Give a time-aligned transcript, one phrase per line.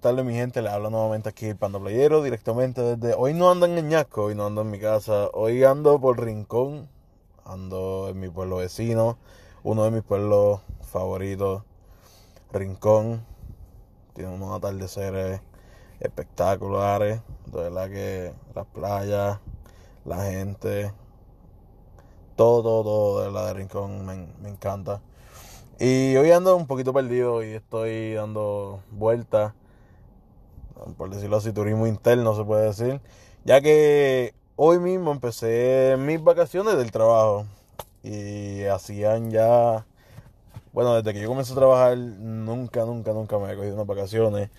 [0.00, 3.14] Buenas tardes mi gente, les hablo nuevamente aquí el Pando Playero directamente desde...
[3.18, 6.18] Hoy no ando en el ñasco, hoy no ando en mi casa, hoy ando por
[6.24, 6.88] Rincón,
[7.44, 9.18] ando en mi pueblo vecino,
[9.62, 11.64] uno de mis pueblos favoritos,
[12.50, 13.26] Rincón,
[14.14, 15.42] tiene unos atardeceres
[16.00, 17.20] espectaculares,
[17.52, 19.38] de verdad que las playas,
[20.06, 20.94] la gente,
[22.36, 25.02] todo, todo, todo de verdad de Rincón me, me encanta.
[25.78, 29.52] Y hoy ando un poquito perdido y estoy dando vueltas,
[30.96, 33.00] por decirlo así, turismo interno se puede decir,
[33.44, 37.46] ya que hoy mismo empecé mis vacaciones del trabajo
[38.02, 39.86] y hacían ya,
[40.72, 44.50] bueno, desde que yo comencé a trabajar, nunca, nunca, nunca me he cogido unas vacaciones.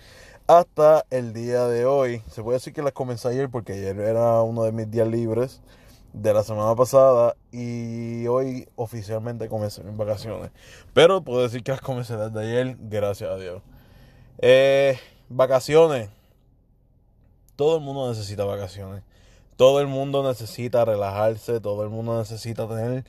[0.46, 4.42] Hasta el día de hoy, se puede decir que las comencé ayer porque ayer era
[4.42, 5.60] uno de mis días libres
[6.12, 10.50] de la semana pasada y hoy oficialmente comencé mis vacaciones.
[10.92, 13.62] Pero puedo decir que las comencé desde ayer, gracias a Dios.
[14.38, 16.10] Eh, vacaciones.
[17.62, 19.04] Todo el mundo necesita vacaciones.
[19.54, 21.60] Todo el mundo necesita relajarse.
[21.60, 23.04] Todo el mundo necesita tener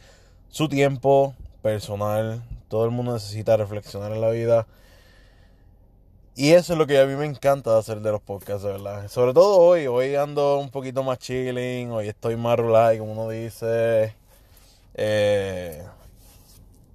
[0.49, 2.43] su tiempo personal.
[2.67, 4.67] Todo el mundo necesita reflexionar en la vida.
[6.35, 9.07] Y eso es lo que a mí me encanta hacer de los podcasts, de verdad.
[9.07, 9.87] Sobre todo hoy.
[9.87, 11.89] Hoy ando un poquito más chilling.
[11.89, 14.13] Hoy estoy más relax, como uno dice.
[14.93, 15.83] Eh,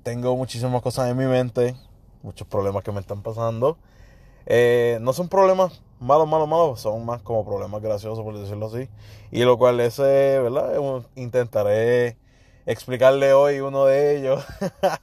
[0.04, 1.74] tengo muchísimas cosas en mi mente.
[2.22, 3.78] Muchos problemas que me están pasando.
[4.46, 6.80] Eh, no son problemas malos, malos, malos.
[6.80, 8.88] Son más como problemas graciosos, por decirlo así.
[9.30, 10.02] Y lo cual ese,
[10.40, 10.72] ¿verdad?
[11.14, 12.16] Intentaré
[12.66, 14.44] explicarle hoy uno de ellos.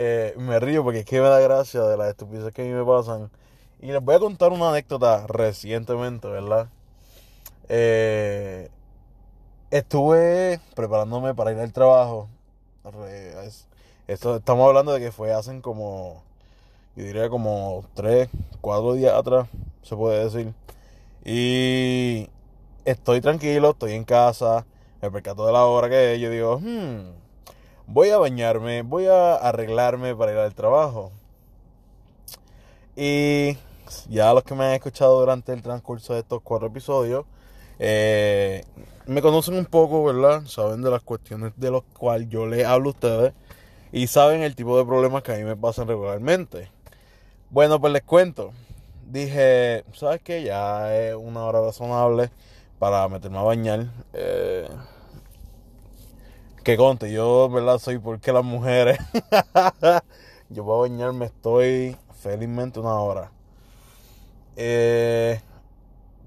[0.00, 2.70] Eh, me río porque es que me da gracia de las estupideces que a mí
[2.70, 3.32] me pasan.
[3.80, 6.68] Y les voy a contar una anécdota recientemente, ¿verdad?
[7.68, 8.70] Eh,
[9.72, 12.28] estuve preparándome para ir al trabajo.
[14.06, 16.22] Estamos hablando de que fue hace como,
[16.98, 18.28] yo diría como 3,
[18.60, 19.48] 4 días atrás,
[19.82, 20.52] se puede decir.
[21.24, 22.28] Y
[22.84, 24.66] estoy tranquilo, estoy en casa,
[25.00, 26.20] me percato de la hora que es.
[26.20, 27.12] Yo digo, hmm,
[27.86, 31.12] voy a bañarme, voy a arreglarme para ir al trabajo.
[32.96, 33.56] Y
[34.08, 37.26] ya los que me han escuchado durante el transcurso de estos cuatro episodios,
[37.78, 38.64] eh,
[39.06, 40.46] me conocen un poco, ¿verdad?
[40.46, 43.34] Saben de las cuestiones de las cuales yo les hablo a ustedes
[43.92, 46.72] y saben el tipo de problemas que a mí me pasan regularmente.
[47.50, 48.52] Bueno, pues les cuento.
[49.10, 50.42] Dije, ¿sabes qué?
[50.42, 52.30] Ya es una hora razonable
[52.78, 53.86] para meterme a bañar.
[54.12, 54.68] Eh,
[56.62, 57.78] que conte, yo, ¿verdad?
[57.78, 58.98] Soy porque las mujeres.
[60.50, 63.32] yo para bañarme estoy felizmente una hora.
[64.56, 65.40] Eh,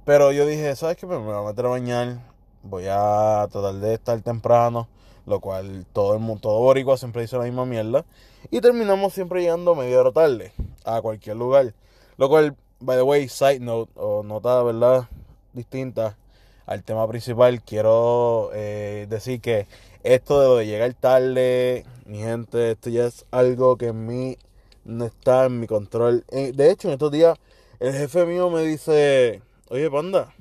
[0.05, 1.05] pero yo dije, ¿sabes qué?
[1.05, 2.17] Pues me voy a meter a bañar.
[2.63, 4.87] Voy a tratar de estar temprano.
[5.27, 8.05] Lo cual todo el mundo, todo boricua siempre dice la misma mierda.
[8.49, 10.51] Y terminamos siempre llegando media hora tarde
[10.83, 11.73] a cualquier lugar.
[12.17, 15.07] Lo cual, by the way, side note, o nota, ¿verdad?
[15.53, 16.17] Distinta
[16.65, 17.61] al tema principal.
[17.61, 19.67] Quiero eh, decir que
[20.03, 24.37] esto de lo de llegar tarde, mi gente, esto ya es algo que en mí
[24.83, 26.25] no está en mi control.
[26.31, 27.37] Eh, De hecho, en estos días,
[27.79, 30.33] el jefe mío me dice, oye, panda,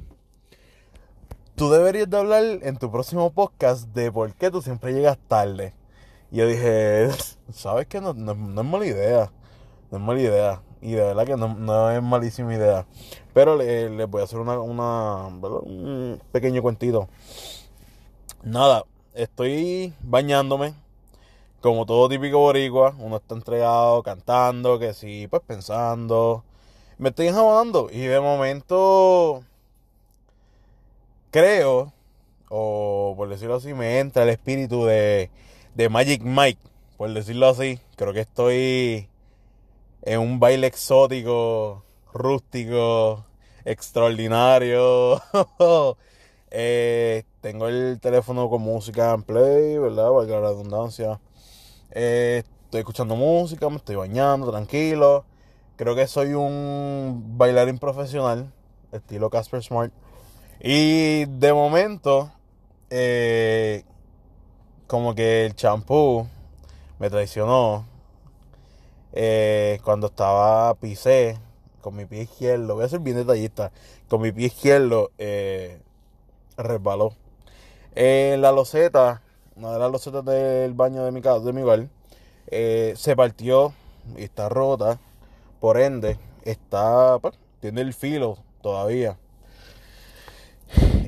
[1.57, 5.75] tú deberías de hablar en tu próximo podcast de por qué tú siempre llegas tarde.
[6.31, 7.09] Y yo dije,
[7.53, 8.01] ¿sabes qué?
[8.01, 9.33] No, no- no es mala idea.
[9.91, 10.63] No es mala idea.
[10.83, 12.87] Y de verdad que no, no es malísima idea.
[13.35, 17.09] Pero le- les voy a hacer una, una, un pequeño cuentito.
[18.43, 20.75] Nada, estoy bañándome.
[21.63, 26.45] Como todo típico boricua, uno está entregado, cantando, que sí, pues pensando.
[26.99, 29.43] Me estoy enjabonando y de momento
[31.31, 31.93] creo,
[32.51, 35.31] o por decirlo así, me entra el espíritu de,
[35.81, 36.61] de Magic Mike,
[36.99, 37.81] por decirlo así.
[37.97, 39.09] Creo que estoy
[40.03, 43.25] en un baile exótico, rústico,
[43.65, 45.23] extraordinario.
[46.53, 50.11] Eh, tengo el teléfono con música en play, ¿verdad?
[50.11, 51.21] Valga la redundancia.
[51.93, 55.25] Eh, estoy escuchando música, me estoy bañando, tranquilo.
[55.77, 58.53] Creo que soy un bailarín profesional,
[58.91, 59.93] estilo Casper Smart.
[60.59, 62.33] Y de momento,
[62.91, 63.85] eh,
[64.91, 66.27] como que el champú
[66.99, 67.87] me traicionó.
[69.13, 71.39] Eh, cuando estaba pisé
[71.81, 73.71] con mi pie izquierdo, voy a ser bien detallista,
[74.09, 75.81] con mi pie izquierdo eh,
[76.57, 77.15] resbaló.
[77.95, 79.23] Eh, la loseta,
[79.55, 81.87] una de las losetas del baño de mi casa, de mi hogar,
[82.49, 83.73] eh, se partió
[84.17, 84.99] y está rota.
[85.61, 89.17] Por ende, está, pues, tiene el filo todavía.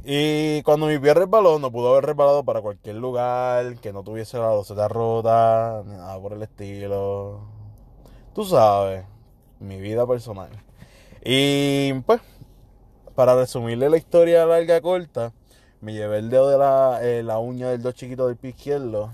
[0.05, 4.37] Y cuando mi pie resbaló, no pudo haber resbalado para cualquier lugar que no tuviese
[4.37, 7.41] la loseta rota, ni nada por el estilo.
[8.35, 9.05] Tú sabes,
[9.61, 10.51] mi vida personal.
[11.25, 12.21] Y pues,
[13.15, 15.33] para resumirle la historia larga corta,
[15.81, 19.13] me llevé el dedo de la, eh, uña del dedo chiquito del pie izquierdo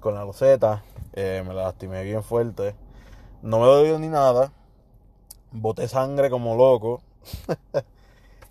[0.00, 0.82] con la loseta.
[1.12, 2.74] Eh, me la lastimé bien fuerte.
[3.42, 4.50] No me dolió ni nada.
[5.52, 7.02] Boté sangre como loco.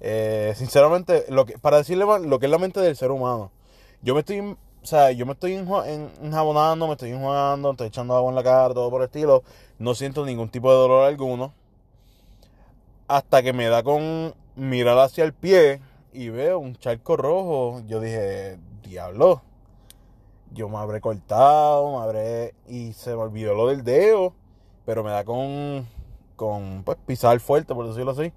[0.03, 3.51] Eh, sinceramente, lo que, para decirle lo que es la mente del ser humano,
[4.01, 8.31] yo me estoy, o sea, yo me estoy enjabonando, me estoy enjuagando, estoy echando agua
[8.31, 9.43] en la cara, todo por el estilo,
[9.77, 11.53] no siento ningún tipo de dolor alguno,
[13.07, 15.81] hasta que me da con mirar hacia el pie
[16.13, 19.43] y veo un charco rojo, yo dije, diablo,
[20.51, 24.33] yo me habré cortado, me habré, y se me olvidó lo del dedo,
[24.83, 25.87] pero me da con,
[26.35, 28.33] con, pues, pisar fuerte, por decirlo así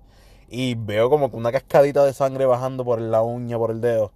[0.54, 4.12] y veo como que una cascadita de sangre bajando por la uña, por el dedo.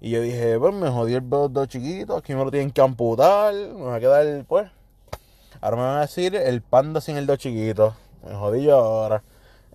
[0.00, 3.52] Y yo dije, pues me jodí el dedo chiquito, aquí me lo tienen que amputar,
[3.52, 4.70] me va a quedar, pues.
[5.60, 7.96] Ahora me van a decir el panda sin el dedo chiquito.
[8.24, 9.24] Me jodí yo ahora.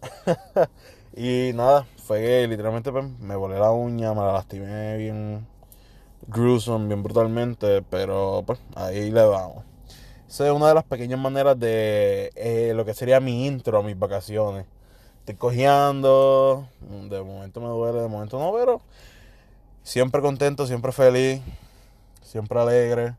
[1.17, 5.45] y nada, fue literalmente pues, me volé la uña, me la lastimé bien
[6.27, 9.65] gruesome, bien brutalmente, pero pues ahí le vamos.
[10.29, 13.83] Esa es una de las pequeñas maneras de eh, lo que sería mi intro a
[13.83, 14.65] mis vacaciones
[15.25, 16.68] estoy cojeando,
[17.10, 18.80] de momento me duele, de momento no, pero
[19.81, 21.42] siempre contento, siempre feliz,
[22.22, 23.16] siempre alegre,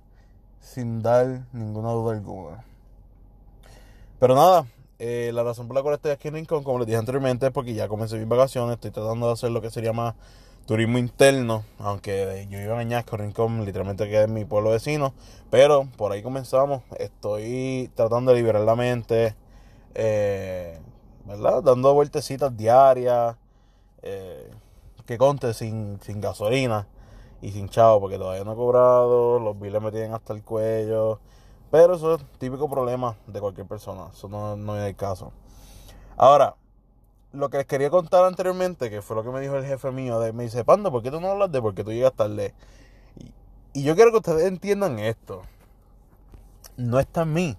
[0.61, 2.65] sin dar ninguna duda alguna.
[4.21, 4.67] Pero nada,
[5.01, 7.53] eh, la razón por la cual estoy aquí en Rincón, como les dije anteriormente, es
[7.53, 10.15] porque ya comencé mis vacaciones, estoy tratando de hacer lo que sería más
[10.65, 15.13] turismo interno, aunque yo iba a Añasco, Rincón, literalmente que es mi pueblo vecino,
[15.51, 19.35] pero por ahí comenzamos, estoy tratando de liberar la mente,
[19.97, 20.79] eh,
[21.27, 21.63] ¿verdad?
[21.63, 23.37] Dando vueltecitas diarias,
[24.03, 24.51] eh,
[25.07, 26.87] que conte sin, sin gasolina
[27.43, 31.21] y sin chavo, porque todavía no he cobrado, los biles me tienen hasta el cuello.
[31.71, 35.33] Pero eso es típico problema de cualquier persona, eso no, no es el caso.
[36.17, 36.55] Ahora,
[37.33, 40.21] lo que les quería contar anteriormente, que fue lo que me dijo el jefe mío,
[40.33, 42.55] me dice, Pando, ¿por qué tú no hablas de por qué tú llegas tarde?
[43.17, 45.43] Y, y yo quiero que ustedes entiendan esto.
[46.77, 47.57] No está en mí.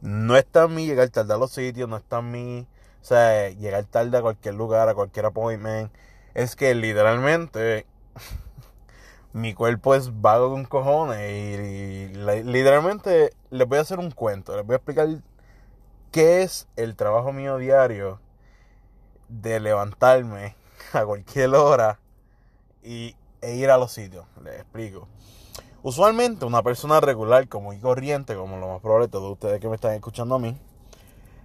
[0.00, 2.66] No está en mí llegar tarde a los sitios, no está en mí
[3.04, 5.92] o sea, llegar tarde a cualquier lugar, a cualquier appointment.
[6.32, 7.84] Es que literalmente
[9.34, 11.20] mi cuerpo es vago con cojones.
[11.30, 12.14] Y,
[12.44, 14.56] literalmente les voy a hacer un cuento.
[14.56, 15.06] Les voy a explicar
[16.12, 18.20] qué es el trabajo mío diario
[19.28, 20.56] de levantarme
[20.94, 21.98] a cualquier hora
[22.82, 24.24] y, e ir a los sitios.
[24.42, 25.08] Les explico.
[25.82, 29.74] Usualmente una persona regular, como y corriente, como lo más probable todos ustedes que me
[29.74, 30.56] están escuchando a mí,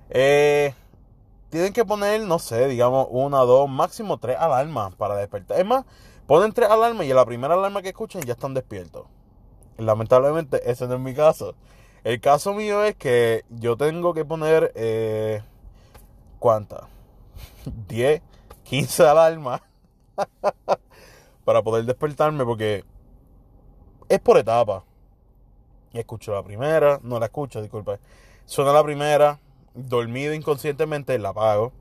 [0.09, 0.73] eh,
[1.49, 5.59] tienen que poner, no sé, digamos, una, dos, máximo tres alarmas para despertar.
[5.59, 5.85] Es más,
[6.27, 9.07] ponen tres alarmas y en la primera alarma que escuchen ya están despiertos.
[9.77, 11.55] Lamentablemente, ese no es mi caso.
[12.03, 15.41] El caso mío es que yo tengo que poner, eh,
[16.37, 16.81] ¿cuántas?
[17.87, 18.21] 10,
[18.63, 19.61] 15 alarmas
[21.45, 22.85] para poder despertarme porque
[24.07, 24.83] es por etapa.
[25.93, 27.97] Escucho la primera, no la escucho, disculpa.
[28.45, 29.39] Suena la primera,
[29.87, 31.71] dormido inconscientemente, la apago.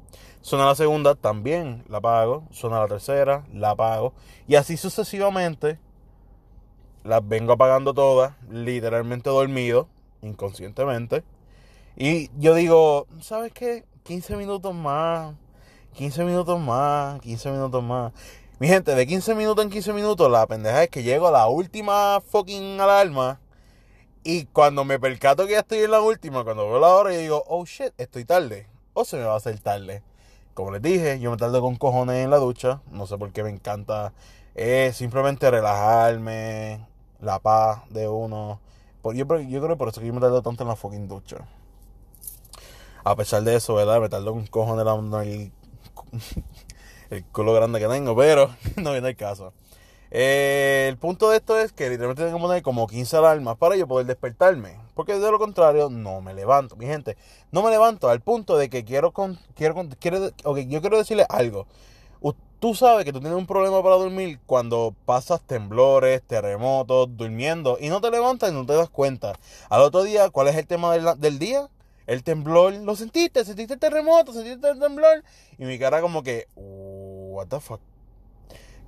[0.40, 2.44] Suena la segunda, también la apago.
[2.50, 4.14] Suena la tercera, la apago.
[4.46, 5.78] Y así sucesivamente,
[7.04, 9.88] las vengo apagando todas, literalmente dormido,
[10.22, 11.24] inconscientemente.
[11.96, 13.84] Y yo digo, ¿sabes qué?
[14.04, 15.34] 15 minutos más,
[15.94, 18.12] 15 minutos más, 15 minutos más.
[18.58, 21.48] Mi gente, de 15 minutos en 15 minutos, la pendeja es que llego a la
[21.48, 23.40] última fucking alarma
[24.28, 27.18] y cuando me percato que ya estoy en la última, cuando veo la hora, yo
[27.18, 28.66] digo, oh shit, estoy tarde.
[28.92, 30.02] O se me va a hacer tarde.
[30.52, 32.82] Como les dije, yo me tardo con cojones en la ducha.
[32.90, 34.12] No sé por qué me encanta.
[34.54, 36.86] Es simplemente relajarme,
[37.22, 38.60] la paz de uno.
[39.02, 41.48] Yo, yo creo que por eso que yo me tardo tanto en la fucking ducha.
[43.04, 43.98] A pesar de eso, ¿verdad?
[43.98, 44.86] Me tardo con cojones
[45.26, 45.52] el,
[47.16, 49.54] el culo grande que tengo, pero no viene el caso.
[50.10, 53.76] Eh, el punto de esto es que literalmente tengo que poner como 15 alarmas para
[53.76, 54.76] yo poder despertarme.
[54.94, 56.76] Porque de lo contrario, no me levanto.
[56.76, 57.16] Mi gente,
[57.52, 61.66] no me levanto al punto de que quiero, con, quiero, quiero yo quiero decirle algo.
[62.60, 67.88] Tú sabes que tú tienes un problema para dormir cuando pasas temblores, terremotos, durmiendo y
[67.88, 69.38] no te levantas y no te das cuenta.
[69.70, 71.68] Al otro día, ¿cuál es el tema del, del día?
[72.08, 75.22] El temblor, lo sentiste, sentiste el terremoto, sentiste el temblor.
[75.56, 77.80] Y mi cara como que, what the fuck.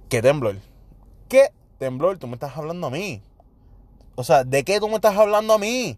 [0.09, 0.57] ¿Qué temblor?
[1.31, 3.23] ¿Qué temblor, tú me estás hablando a mí.
[4.17, 5.97] O sea, ¿de qué tú me estás hablando a mí?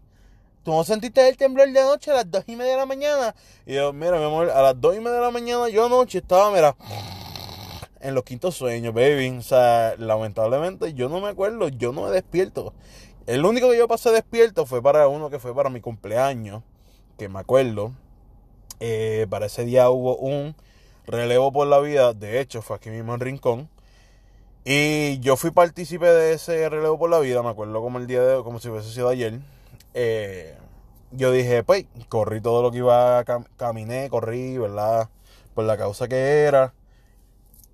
[0.61, 3.33] ¿Tú no sentiste el temblor de anoche a las dos y media de la mañana?
[3.65, 6.19] Y yo, mira, mi amor, a las dos y media de la mañana yo anoche
[6.19, 6.75] estaba, mira,
[7.99, 9.35] en los quintos sueños, baby.
[9.35, 12.71] O sea, lamentablemente yo no me acuerdo, yo no me despierto.
[13.25, 16.61] El único que yo pasé despierto fue para uno que fue para mi cumpleaños,
[17.17, 17.91] que me acuerdo.
[18.79, 20.55] Eh, para ese día hubo un
[21.07, 23.72] relevo por la vida, de hecho fue aquí mismo en Rincón.
[24.65, 28.21] Y yo fui partícipe de ese relevo por la vida, me acuerdo como el día
[28.21, 29.39] de como si hubiese sido ayer.
[29.93, 30.55] Eh,
[31.11, 33.25] yo dije, pues, corrí todo lo que iba,
[33.57, 35.09] caminé, corrí, ¿verdad?
[35.53, 36.73] Por la causa que era.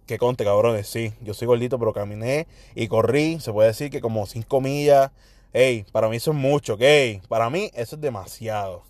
[0.08, 4.02] Que conte, cabrones, sí, yo soy gordito, pero caminé y corrí, se puede decir que
[4.02, 5.12] como 5 millas.
[5.54, 6.82] Ey, para mí eso es mucho, ¿ok?
[7.28, 8.82] Para mí eso es demasiado.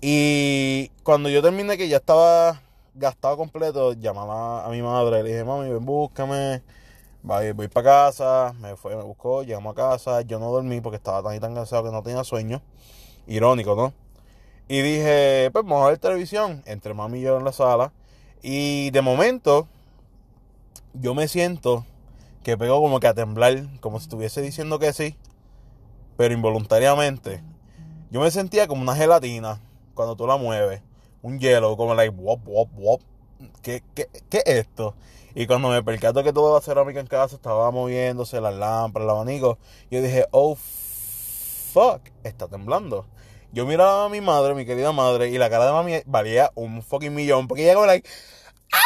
[0.00, 2.60] Y cuando yo terminé que ya estaba
[2.94, 6.62] gastado completo, llamaba a mi madre, le dije, mami, ven, búscame
[7.22, 10.96] Voy, voy para casa, me fue, me buscó, llegamos a casa, yo no dormí porque
[10.96, 12.62] estaba tan y tan cansado que no tenía sueño.
[13.26, 13.92] Irónico, ¿no?
[14.68, 17.92] Y dije, pues vamos a ver televisión, entre mami y yo en la sala.
[18.42, 19.68] Y de momento,
[20.94, 21.84] yo me siento
[22.42, 25.14] que pego como que a temblar, como si estuviese diciendo que sí,
[26.16, 27.42] pero involuntariamente.
[28.10, 29.60] Yo me sentía como una gelatina
[29.94, 30.80] cuando tú la mueves,
[31.20, 33.02] un hielo, como like, wop, wop, wop.
[33.62, 34.94] ¿Qué, qué, qué es esto?
[35.34, 39.58] Y cuando me percato que la cerámica en casa estaba moviéndose, las lámparas, el abanico,
[39.90, 43.06] yo dije, oh, fuck, está temblando.
[43.52, 46.82] Yo miraba a mi madre, mi querida madre, y la cara de mami valía un
[46.82, 48.08] fucking millón, porque ella como like,
[48.72, 48.78] ¡ah!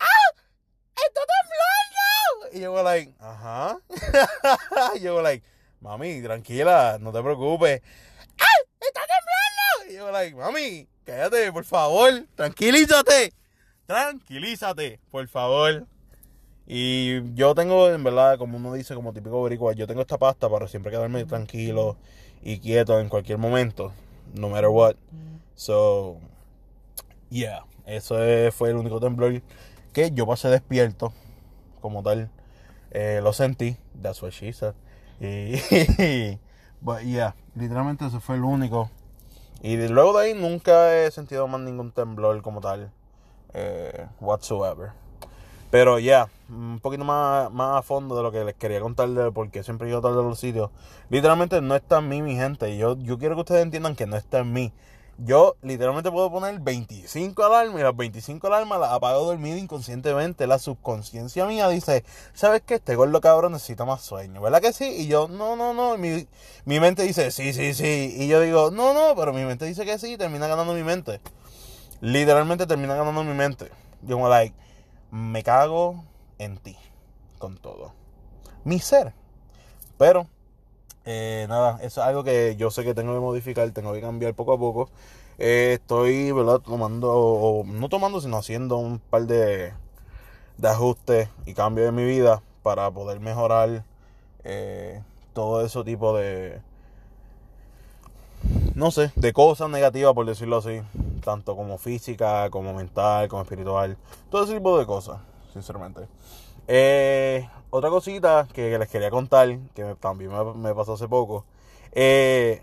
[0.00, 0.06] ¡ah!
[0.96, 1.20] ¡está
[2.50, 2.58] temblando!
[2.58, 3.78] Y yo like, ajá.
[4.96, 5.44] y yo like,
[5.80, 7.80] mami, tranquila, no te preocupes.
[8.38, 8.44] ¡ah!
[8.80, 9.92] ¡está temblando!
[9.92, 13.32] Y yo like, mami, cállate, por favor, tranquilízate
[13.92, 15.86] tranquilízate, por favor.
[16.66, 20.48] Y yo tengo, en verdad, como uno dice, como típico boricua, yo tengo esta pasta
[20.48, 21.98] para siempre quedarme tranquilo
[22.42, 23.92] y quieto en cualquier momento,
[24.34, 24.94] no matter what.
[25.56, 26.16] So,
[27.28, 28.16] yeah, eso
[28.52, 29.42] fue el único temblor
[29.92, 31.12] que yo pasé despierto,
[31.82, 32.30] como tal.
[32.92, 34.74] Eh, lo sentí, that's what she said.
[35.20, 36.38] Y,
[36.80, 38.90] but yeah, literalmente ese fue el único.
[39.60, 42.90] Y luego de ahí nunca he sentido más ningún temblor como tal
[43.54, 44.90] eh, whatsoever.
[45.72, 49.32] Pero ya, un poquito más, más a fondo de lo que les quería contar de
[49.32, 50.70] por qué siempre llego tarde a los sitios.
[51.08, 52.76] Literalmente no está en mí, mi gente.
[52.76, 54.70] Yo, yo quiero que ustedes entiendan que no está en mí.
[55.16, 60.46] Yo literalmente puedo poner 25 alarmas y las 25 alarmas las apago dormido inconscientemente.
[60.46, 62.04] La subconsciencia mía dice,
[62.34, 62.74] ¿sabes qué?
[62.74, 64.84] Este gordo cabrón necesita más sueño, ¿verdad que sí?
[64.84, 65.96] Y yo, no, no, no.
[65.96, 66.26] Mi,
[66.66, 68.14] mi mente dice, sí, sí, sí.
[68.18, 70.82] Y yo digo, no, no, pero mi mente dice que sí y termina ganando mi
[70.82, 71.20] mente
[72.02, 73.70] literalmente termina ganando mi mente.
[74.02, 74.54] Yo like,
[75.10, 76.04] me cago
[76.38, 76.76] en ti,
[77.38, 77.92] con todo.
[78.64, 79.14] Mi ser.
[79.96, 80.26] Pero,
[81.04, 84.34] eh, nada, eso es algo que yo sé que tengo que modificar, tengo que cambiar
[84.34, 84.90] poco a poco.
[85.38, 86.58] Eh, estoy, ¿verdad?
[86.58, 89.72] Tomando, no tomando, sino haciendo un par de,
[90.58, 93.84] de ajustes y cambios en mi vida para poder mejorar
[94.42, 95.00] eh,
[95.34, 96.60] todo ese tipo de,
[98.74, 100.80] no sé, de cosas negativas, por decirlo así
[101.22, 103.96] tanto como física, como mental, como espiritual,
[104.30, 105.20] todo ese tipo de cosas,
[105.52, 106.06] sinceramente.
[106.68, 111.46] Eh, otra cosita que les quería contar, que también me, pasó hace poco,
[111.92, 112.62] eh,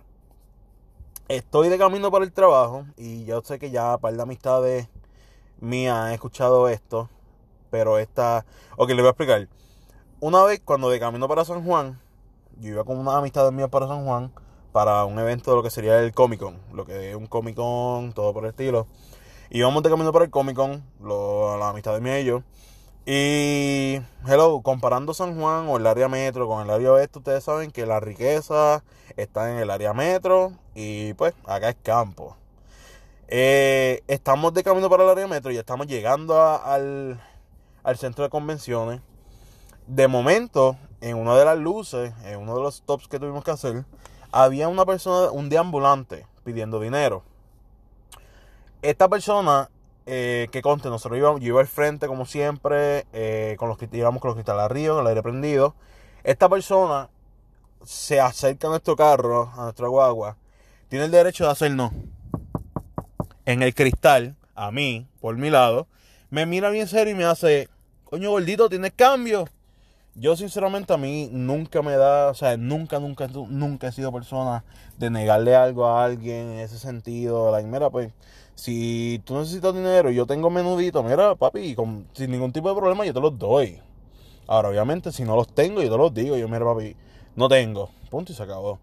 [1.27, 4.89] estoy de camino para el trabajo y yo sé que ya par de amistades
[5.59, 7.09] mías han escuchado esto,
[7.71, 8.45] pero esta,
[8.77, 9.47] ok, les voy a explicar.
[10.19, 11.99] Una vez cuando de camino para San Juan,
[12.59, 14.31] yo iba con una amistad mía para San Juan,
[14.71, 17.55] para un evento de lo que sería el Comic Con, lo que es un Comic
[17.55, 18.87] Con, todo por el estilo.
[19.49, 22.43] Y vamos de camino para el Comic Con, la amistad de mí y ellos.
[23.05, 27.71] Y, hello, comparando San Juan o el área metro con el área oeste, ustedes saben
[27.71, 28.83] que la riqueza
[29.17, 32.37] está en el área metro y pues acá es campo.
[33.27, 37.19] Eh, estamos de camino para el área metro y estamos llegando al,
[37.83, 39.01] al centro de convenciones.
[39.87, 43.51] De momento, en una de las luces, en uno de los stops que tuvimos que
[43.51, 43.85] hacer,
[44.31, 47.23] había una persona, un deambulante, pidiendo dinero.
[48.81, 49.69] Esta persona,
[50.05, 53.89] eh, que conste, nosotros íbamos, yo iba al frente como siempre, eh, con los que
[53.91, 55.75] íbamos con los cristales arriba, con el aire prendido.
[56.23, 57.09] Esta persona
[57.83, 60.37] se acerca a nuestro carro, a nuestra guagua,
[60.89, 61.91] tiene el derecho de hacernos
[63.45, 65.87] en el cristal, a mí, por mi lado,
[66.29, 67.69] me mira bien serio y me hace,
[68.03, 69.47] coño gordito, ¿tienes cambio?
[70.19, 74.65] Yo sinceramente a mí nunca me da, o sea, nunca, nunca, nunca he sido persona
[74.97, 77.57] de negarle algo a alguien en ese sentido.
[77.63, 78.11] Mira, pues,
[78.53, 81.73] si tú necesitas dinero y yo tengo menudito, mira, papi,
[82.11, 83.79] sin ningún tipo de problema yo te lo doy.
[84.45, 86.35] Ahora, obviamente, si no los tengo, yo te los digo.
[86.35, 86.97] Yo, mira, papi,
[87.37, 87.89] no tengo.
[88.09, 88.77] Punto y se acabó.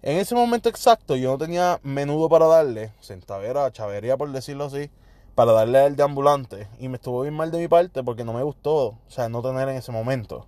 [0.00, 4.88] En ese momento exacto, yo no tenía menudo para darle, centavera, chavería, por decirlo así,
[5.34, 6.66] para darle al de ambulante.
[6.80, 9.42] Y me estuvo bien mal de mi parte porque no me gustó, o sea, no
[9.42, 10.46] tener en ese momento.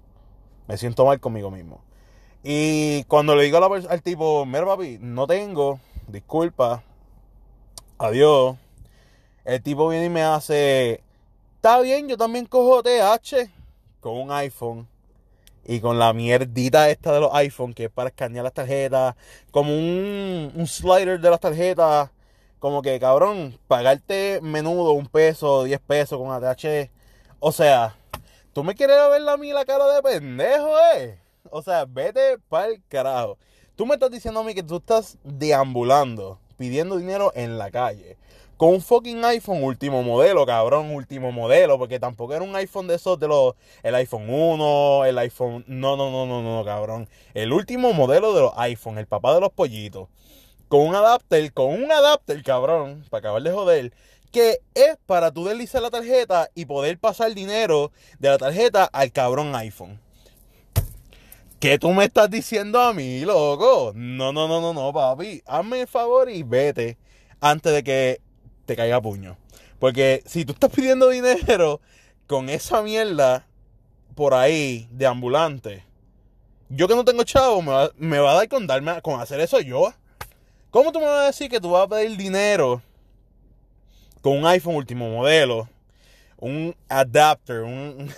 [0.71, 1.81] Me siento mal conmigo mismo.
[2.45, 6.85] Y cuando le digo al tipo, mira, papi, no tengo, disculpa,
[7.99, 8.57] adiós.
[9.45, 11.03] El tipo viene y me hace,
[11.57, 13.51] está bien, yo también cojo TH
[13.99, 14.87] con un iPhone
[15.65, 19.17] y con la mierdita esta de los iPhone que es para escanear las tarjetas,
[19.51, 22.11] como un, un slider de las tarjetas,
[22.61, 26.93] como que cabrón, pagarte menudo un peso, diez pesos con ATH,
[27.41, 27.97] o sea,
[28.53, 31.19] tú me quieres ver a mí la cara de pendejo, eh.
[31.51, 33.39] O sea, vete pa'l carajo.
[33.77, 38.19] Tú me estás diciendo a mí que tú estás deambulando, pidiendo dinero en la calle
[38.61, 42.97] con un fucking iPhone último modelo, cabrón, último modelo, porque tampoco era un iPhone de
[42.97, 47.55] esos de los, el iPhone 1, el iPhone, no, no, no, no, no, cabrón, el
[47.55, 50.09] último modelo de los iPhone, el papá de los pollitos,
[50.69, 53.93] con un adapter, con un adapter, cabrón, para acabar de joder,
[54.31, 59.13] que es para tú deslizar la tarjeta y poder pasar dinero de la tarjeta al
[59.13, 60.01] cabrón iPhone.
[61.59, 63.93] ¿Qué tú me estás diciendo a mí, loco?
[63.95, 65.43] No, no, no, no, no, papi.
[65.45, 66.97] Hazme el favor y vete
[67.41, 68.21] antes de que
[68.65, 69.37] te caiga puño.
[69.79, 71.81] Porque si tú estás pidiendo dinero
[72.27, 73.47] con esa mierda
[74.15, 75.85] por ahí de ambulante,
[76.71, 79.41] yo que no tengo chavo, me va, me va a dar con darme con hacer
[79.41, 79.93] eso yo.
[80.71, 82.81] ¿Cómo tú me vas a decir que tú vas a pedir dinero
[84.21, 85.69] con un iPhone último modelo?
[86.39, 88.11] Un adapter, un...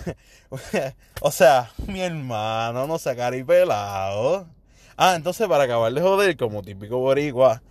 [1.21, 4.47] o sea, mi hermano, no sacar y pelado.
[4.95, 7.61] Ah, entonces para acabar de joder, como típico boricua,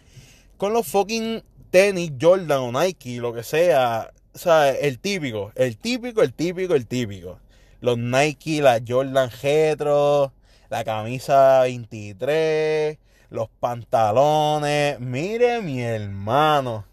[0.56, 4.12] con los fucking tenis Jordan o Nike, lo que sea.
[4.34, 7.38] O sea, el típico, el típico, el típico, el típico.
[7.80, 10.32] Los Nike, la Jordan Retro,
[10.70, 12.98] la camisa 23,
[13.30, 15.00] los pantalones.
[15.00, 16.91] Mire mi hermano.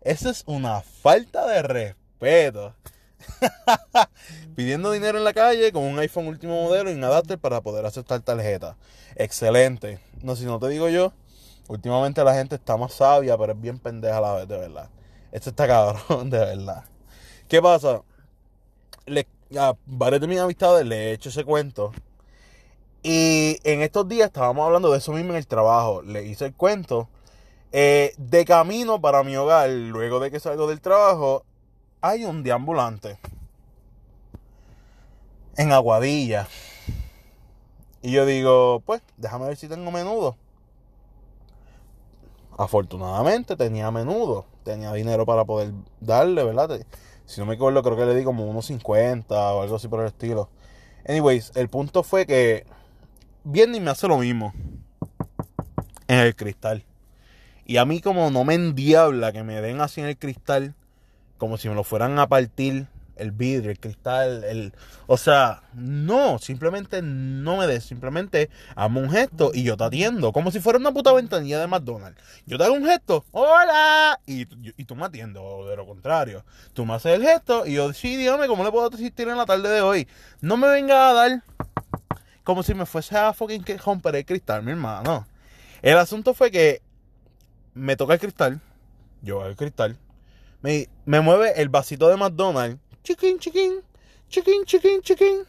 [0.00, 2.74] Eso es una falta de respeto.
[4.56, 7.84] Pidiendo dinero en la calle con un iPhone último modelo y un adapter para poder
[7.84, 8.76] aceptar tarjeta.
[9.16, 9.98] Excelente.
[10.22, 11.12] No si no te digo yo.
[11.68, 14.88] Últimamente la gente está más sabia, pero es bien pendeja a la vez, de verdad.
[15.32, 16.84] Esto está cabrón, de verdad.
[17.46, 18.02] ¿Qué pasa?
[19.06, 19.26] Le,
[19.58, 21.92] a varios de mis amistades le he hecho ese cuento.
[23.02, 26.02] Y en estos días estábamos hablando de eso mismo en el trabajo.
[26.02, 27.08] Le hice el cuento.
[27.72, 31.44] Eh, de camino para mi hogar, luego de que salgo del trabajo,
[32.00, 33.18] hay un deambulante.
[35.56, 36.48] En Aguadilla.
[38.02, 40.36] Y yo digo, pues, déjame ver si tengo menudo.
[42.58, 46.84] Afortunadamente tenía menudo, tenía dinero para poder darle, ¿verdad?
[47.24, 50.00] Si no me acuerdo, creo que le di como unos 50 o algo así por
[50.00, 50.48] el estilo.
[51.06, 52.66] Anyways, el punto fue que
[53.44, 54.52] viene y me hace lo mismo
[56.08, 56.84] en el cristal.
[57.70, 60.74] Y a mí como no me endiabla que me den así en el cristal,
[61.38, 64.72] como si me lo fueran a partir el vidrio, el cristal, el...
[65.06, 70.32] O sea, no, simplemente no me des, simplemente hazme un gesto y yo te atiendo,
[70.32, 72.20] como si fuera una puta ventanilla de McDonald's.
[72.44, 76.44] Yo te hago un gesto, hola, y, tú me atiendes, o de lo contrario.
[76.72, 79.46] Tú me haces el gesto y yo, sí, dígame, ¿cómo le puedo asistir en la
[79.46, 80.08] tarde de hoy?
[80.40, 81.44] No me venga a dar
[82.42, 85.24] como si me fuese a fucking romper el cristal, mi hermano.
[85.82, 86.82] El asunto fue que
[87.74, 88.60] me toca el cristal,
[89.22, 89.98] yo el cristal,
[90.62, 93.80] me, me mueve el vasito de McDonald's chiquín, chiquín,
[94.28, 95.42] chiquín, chiquín, chiquín.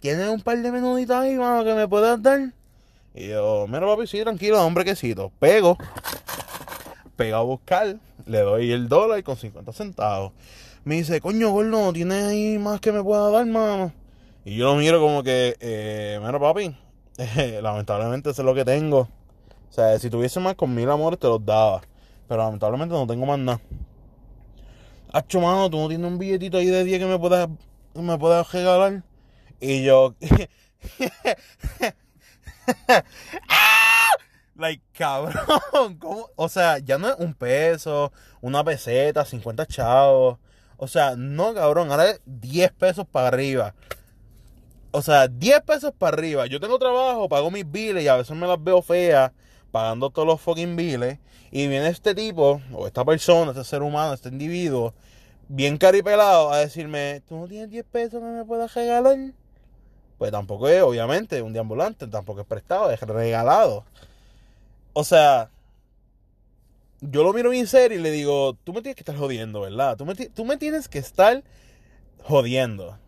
[0.00, 2.52] ¿Tienes un par de menuditos ahí, mano, que me puedas dar?
[3.14, 5.32] Y yo, mira, papi, sí, tranquilo, hombre, quesito.
[5.38, 5.76] Pego,
[7.16, 10.32] pego a buscar, le doy el dólar con 50 centavos.
[10.84, 13.92] Me dice, coño, gordo, ¿tienes ahí más que me pueda dar, mano?
[14.44, 16.76] Y yo lo miro como que, eh, mira, papi,
[17.62, 19.08] lamentablemente eso es lo que tengo.
[19.68, 21.82] O sea, si tuviese más con mil amores te los daba.
[22.26, 23.60] Pero lamentablemente no tengo más nada.
[25.12, 27.48] Hacho, mano, tú no tienes un billetito ahí de 10 que me puedas,
[27.94, 29.02] me puedas regalar.
[29.60, 30.14] Y yo.
[34.56, 35.96] like, cabrón.
[35.98, 36.28] ¿cómo?
[36.36, 40.38] O sea, ya no es un peso, una peseta, 50 chavos.
[40.76, 41.90] O sea, no, cabrón.
[41.90, 43.74] Ahora es 10 pesos para arriba.
[44.90, 46.46] O sea, 10 pesos para arriba.
[46.46, 49.32] Yo tengo trabajo, pago mis biles y a veces me las veo feas
[49.70, 51.18] pagando todos los fucking biles.
[51.50, 54.94] Y viene este tipo, o esta persona, este ser humano, este individuo,
[55.48, 59.16] bien caripelado, a decirme: ¿Tú no tienes 10 pesos que me puedas regalar?
[60.18, 63.84] Pues tampoco es, obviamente, un deambulante, tampoco es prestado, es regalado.
[64.92, 65.50] O sea,
[67.00, 69.96] yo lo miro bien serio y le digo: Tú me tienes que estar jodiendo, ¿verdad?
[69.96, 71.42] Tú me, tú me tienes que estar
[72.24, 72.98] jodiendo.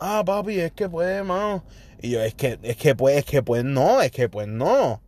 [0.00, 1.64] ah, papi, es que pues, mano.
[2.00, 5.00] Y yo, es que, es que pues, es que pues no, es que pues no.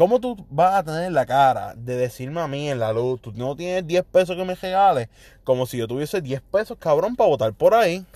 [0.00, 3.32] ¿Cómo tú vas a tener la cara de decirme a mí en la luz, tú
[3.36, 5.10] no tienes 10 pesos que me regales?
[5.44, 8.06] Como si yo tuviese 10 pesos, cabrón, para votar por ahí.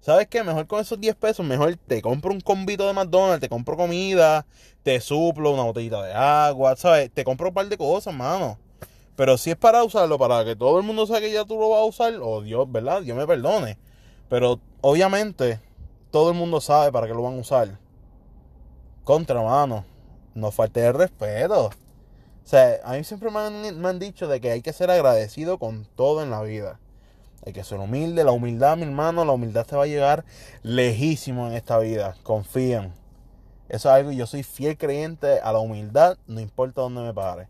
[0.00, 0.42] ¿Sabes qué?
[0.42, 4.46] Mejor con esos 10 pesos, mejor te compro un combito de McDonald's, te compro comida,
[4.82, 7.10] te suplo una botellita de agua, ¿sabes?
[7.12, 8.56] Te compro un par de cosas, mano.
[9.14, 11.68] Pero si es para usarlo, para que todo el mundo sepa que ya tú lo
[11.68, 13.02] vas a usar, oh Dios, ¿verdad?
[13.02, 13.76] Dios me perdone.
[14.30, 15.60] Pero obviamente,
[16.10, 17.78] todo el mundo sabe para qué lo van a usar.
[19.04, 19.91] Contra, mano
[20.34, 21.66] no falte el respeto.
[21.66, 23.38] O sea, a mí siempre me
[23.88, 26.80] han, dicho de que hay que ser agradecido con todo en la vida.
[27.46, 28.24] Hay que ser humilde.
[28.24, 30.24] La humildad, mi hermano, la humildad te va a llegar
[30.62, 32.16] lejísimo en esta vida.
[32.22, 32.92] Confíen.
[33.68, 37.48] Eso es algo, yo soy fiel creyente a la humildad, no importa dónde me pare.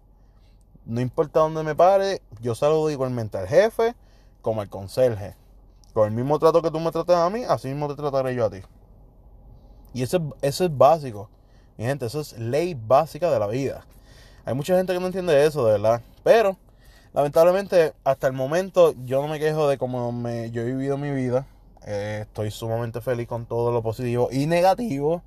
[0.84, 3.96] No importa dónde me pare, yo saludo igualmente al jefe
[4.40, 5.36] como al conserje.
[5.92, 8.46] Con el mismo trato que tú me tratas a mí, así mismo te trataré yo
[8.46, 8.60] a ti.
[9.94, 11.28] Y eso, eso es básico.
[11.76, 13.84] Mi gente, eso es ley básica de la vida.
[14.44, 16.02] Hay mucha gente que no entiende eso, de verdad.
[16.24, 16.56] Pero,
[17.12, 20.10] lamentablemente, hasta el momento yo no me quejo de cómo
[20.50, 21.46] yo he vivido mi vida.
[21.86, 25.22] Eh, estoy sumamente feliz con todo lo positivo y negativo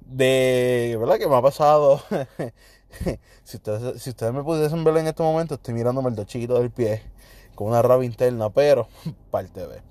[0.00, 1.18] de, ¿verdad?
[1.18, 2.02] Que me ha pasado.
[3.44, 6.58] si, ustedes, si ustedes me pudiesen ver en este momento, estoy mirándome el dedo chiquito
[6.58, 7.02] del pie
[7.54, 8.88] con una rabia interna, pero
[9.30, 9.82] parte de.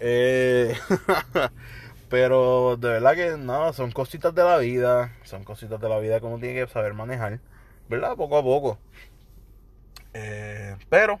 [0.00, 0.74] Eh,
[2.14, 5.12] Pero de verdad que no, son cositas de la vida.
[5.24, 7.40] Son cositas de la vida que uno tiene que saber manejar.
[7.88, 8.14] ¿Verdad?
[8.14, 8.78] Poco a poco.
[10.12, 11.18] Eh, pero,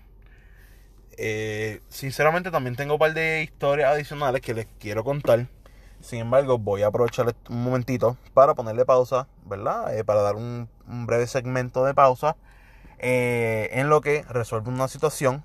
[1.18, 5.48] eh, sinceramente también tengo un par de historias adicionales que les quiero contar.
[6.00, 9.98] Sin embargo, voy a aprovechar un momentito para ponerle pausa, ¿verdad?
[9.98, 12.36] Eh, para dar un, breve segmento de pausa
[13.00, 15.42] en lo que resuelve una situación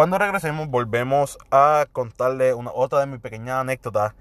[0.00, 4.14] cuando regresemos volvemos a contarle una otra de mis pequeñas anécdotas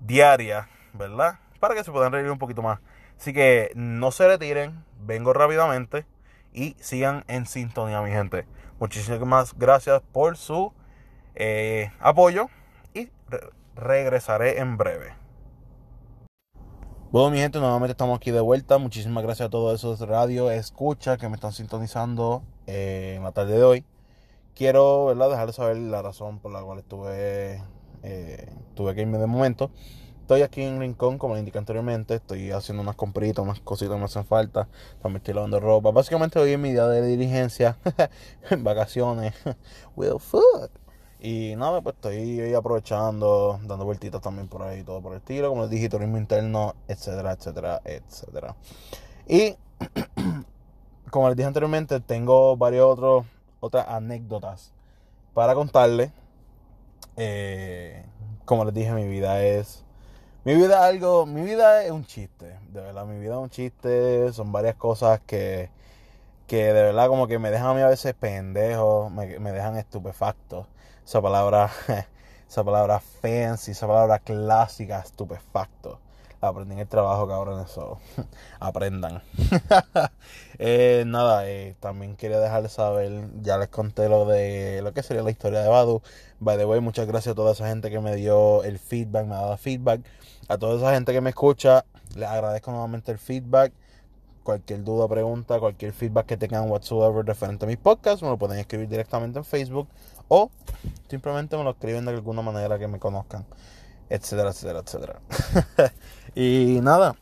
[0.00, 1.40] diarias, ¿verdad?
[1.58, 2.78] Para que se puedan reír un poquito más.
[3.18, 6.06] Así que no se retiren, vengo rápidamente
[6.52, 8.46] y sigan en sintonía, mi gente.
[8.78, 10.72] Muchísimas gracias por su
[11.34, 12.48] eh, apoyo
[12.94, 13.10] y
[13.74, 15.16] regresaré en breve.
[17.10, 18.78] Bueno, mi gente, nuevamente estamos aquí de vuelta.
[18.78, 23.56] Muchísimas gracias a todos esos radio escucha que me están sintonizando eh, en la tarde
[23.56, 23.84] de hoy
[24.58, 25.30] quiero ¿verdad?
[25.30, 27.62] dejarles saber la razón por la cual estuve
[28.02, 29.70] eh, tuve que irme de momento.
[30.20, 32.16] Estoy aquí en Rincón, como les indiqué anteriormente.
[32.16, 34.68] Estoy haciendo unas compritas, unas cositas que me hacen falta.
[35.00, 35.90] También estoy lavando ropa.
[35.90, 37.78] Básicamente hoy es mi día de diligencia.
[38.58, 39.32] Vacaciones.
[39.96, 40.70] Will fuck.
[41.20, 45.48] Y nada, pues estoy aprovechando, dando vueltitas también por ahí, todo por el estilo.
[45.48, 48.56] Como les dije, turismo interno, etcétera, etcétera, etcétera.
[49.26, 49.56] Y
[51.10, 53.24] como les dije anteriormente, tengo varios otros
[53.60, 54.72] otras anécdotas
[55.34, 56.12] para contarle
[57.20, 58.04] eh,
[58.44, 59.84] como les dije, mi vida es.
[60.44, 61.26] Mi vida es algo.
[61.26, 62.56] Mi vida es un chiste.
[62.72, 64.32] De verdad, mi vida es un chiste.
[64.32, 65.70] Son varias cosas que.
[66.46, 69.10] Que de verdad, como que me dejan a mí a veces pendejo.
[69.10, 70.66] Me, me dejan estupefacto.
[71.04, 71.70] Esa palabra.
[72.48, 73.72] Esa palabra fancy.
[73.72, 75.98] Esa palabra clásica, estupefacto
[76.40, 77.98] aprendí en el trabajo, cabrón, eso.
[78.60, 79.22] Aprendan.
[80.58, 85.22] eh, nada, eh, también quería dejarles saber, ya les conté lo de lo que sería
[85.22, 86.02] la historia de Badu.
[86.40, 89.34] By the way, muchas gracias a toda esa gente que me dio el feedback, me
[89.34, 90.00] ha dado feedback.
[90.48, 93.72] A toda esa gente que me escucha, les agradezco nuevamente el feedback.
[94.42, 98.58] Cualquier duda, pregunta, cualquier feedback que tengan whatsoever referente a mis podcasts, me lo pueden
[98.58, 99.88] escribir directamente en Facebook
[100.28, 100.50] o
[101.08, 103.44] simplemente me lo escriben de alguna manera que me conozcan
[104.10, 105.20] etcétera, etcétera, etcétera.
[106.34, 107.16] y nada,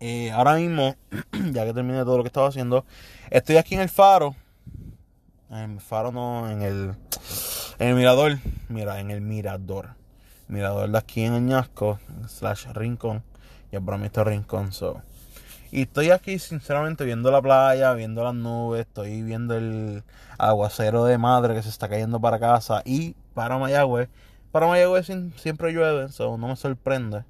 [0.00, 0.96] eh, ahora mismo,
[1.52, 2.84] ya que terminé todo lo que estaba haciendo,
[3.30, 4.34] estoy aquí en el faro.
[5.48, 6.94] En el faro no, en el,
[7.78, 8.38] el mirador.
[8.68, 9.90] Mira, en el mirador.
[10.48, 13.22] Mirador de aquí en Añasco, slash Rincón.
[13.70, 15.00] Y mí está Rincón, so.
[15.70, 20.02] Y estoy aquí sinceramente viendo la playa, viendo las nubes, estoy viendo el
[20.36, 24.10] aguacero de madre que se está cayendo para casa y para Mayagüez
[24.52, 27.24] para Mayagüez siempre llueve, eso no me sorprende.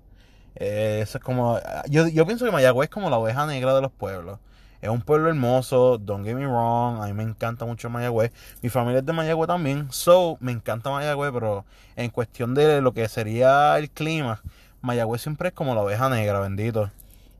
[0.57, 1.59] Eh, eso es como.
[1.89, 4.39] Yo, yo pienso que Mayagüez es como la oveja negra de los pueblos.
[4.81, 7.01] Es un pueblo hermoso, don't get me wrong.
[7.01, 8.33] A mí me encanta mucho Mayagüez.
[8.63, 9.87] Mi familia es de Mayagüez también.
[9.93, 14.43] So, me encanta Mayagüez, pero en cuestión de lo que sería el clima,
[14.81, 16.91] Mayagüez siempre es como la oveja negra, bendito.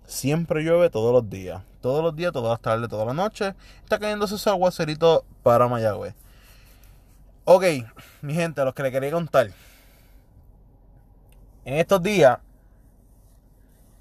[0.07, 1.63] Siempre llueve todos los días.
[1.81, 3.55] Todos los días, todas las tardes, todas las noches.
[3.83, 6.15] Está cayéndose ese aguacerito para Mayagüez.
[7.45, 7.65] Ok,
[8.21, 9.51] mi gente, a los que le quería contar
[11.65, 12.39] en estos días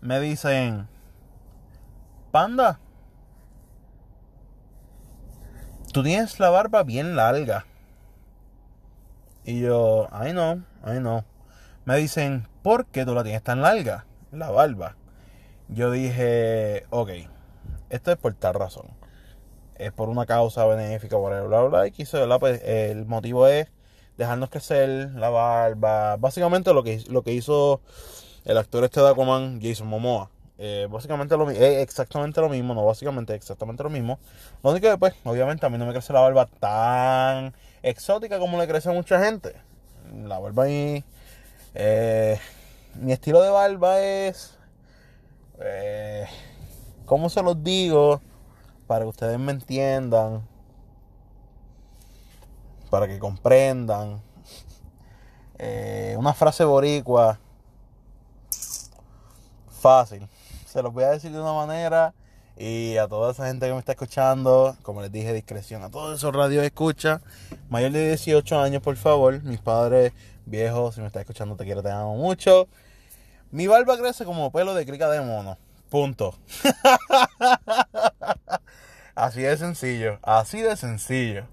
[0.01, 0.87] me dicen,
[2.31, 2.79] panda,
[5.93, 7.65] tú tienes la barba bien larga.
[9.43, 11.25] Y yo, ay no, ay no.
[11.85, 14.05] me dicen, ¿por qué tú la tienes tan larga?
[14.31, 14.95] La barba.
[15.67, 17.09] Yo dije, ok,
[17.89, 18.87] esto es por tal razón.
[19.75, 21.87] Es por una causa benéfica, bla, bla, bla.
[21.87, 22.39] Y quise, ¿verdad?
[22.39, 23.67] Pues el motivo es
[24.21, 26.15] dejarnos crecer la barba.
[26.17, 27.81] Básicamente lo que, lo que hizo
[28.45, 30.29] el actor este de Aquaman, Jason Momoa.
[30.57, 34.19] Eh, básicamente lo, es exactamente lo mismo, no básicamente exactamente lo mismo.
[34.63, 38.59] Lo único que, pues, obviamente a mí no me crece la barba tan exótica como
[38.59, 39.55] le crece a mucha gente.
[40.25, 41.03] La barba ahí.
[41.73, 42.37] Eh,
[42.95, 44.57] mi estilo de barba es.
[45.59, 46.27] Eh,
[47.05, 48.21] ¿Cómo se los digo?
[48.85, 50.50] Para que ustedes me entiendan.
[52.91, 54.21] Para que comprendan.
[55.57, 57.39] Eh, una frase boricua.
[59.69, 60.27] Fácil.
[60.67, 62.13] Se los voy a decir de una manera.
[62.57, 65.83] Y a toda esa gente que me está escuchando, como les dije, discreción.
[65.83, 67.21] A todos esos radios escucha.
[67.69, 69.41] Mayor de 18 años, por favor.
[69.41, 70.11] Mis padres
[70.45, 72.67] viejos, si me estás escuchando, te quiero, te amo mucho.
[73.51, 75.57] Mi barba crece como pelo de crica de mono.
[75.89, 76.35] Punto.
[79.15, 80.19] así de sencillo.
[80.21, 81.45] Así de sencillo.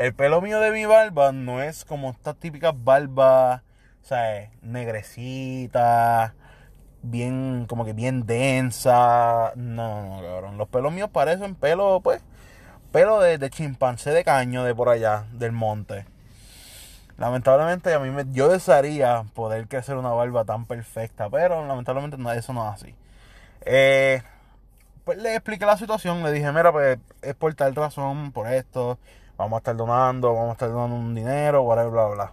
[0.00, 3.60] El pelo mío de mi barba no es como estas típicas barbas,
[4.00, 4.48] ¿sabes?
[4.62, 6.32] Negrecita,
[7.02, 9.52] bien, como que bien densa.
[9.56, 10.56] No, no, cabrón.
[10.56, 12.22] Los pelos míos parecen pelo, pues,
[12.92, 16.06] pelo de, chimpancé de caño de por allá, del monte.
[17.18, 22.54] Lamentablemente a mí me, yo desearía poder crecer una barba tan perfecta, pero lamentablemente eso
[22.54, 22.94] no es así.
[23.66, 24.22] Eh,
[25.04, 28.98] pues le expliqué la situación, le dije, mira, pues es por tal razón, por esto,
[29.40, 32.32] vamos a estar donando, vamos a estar donando un dinero, bla, bla, bla.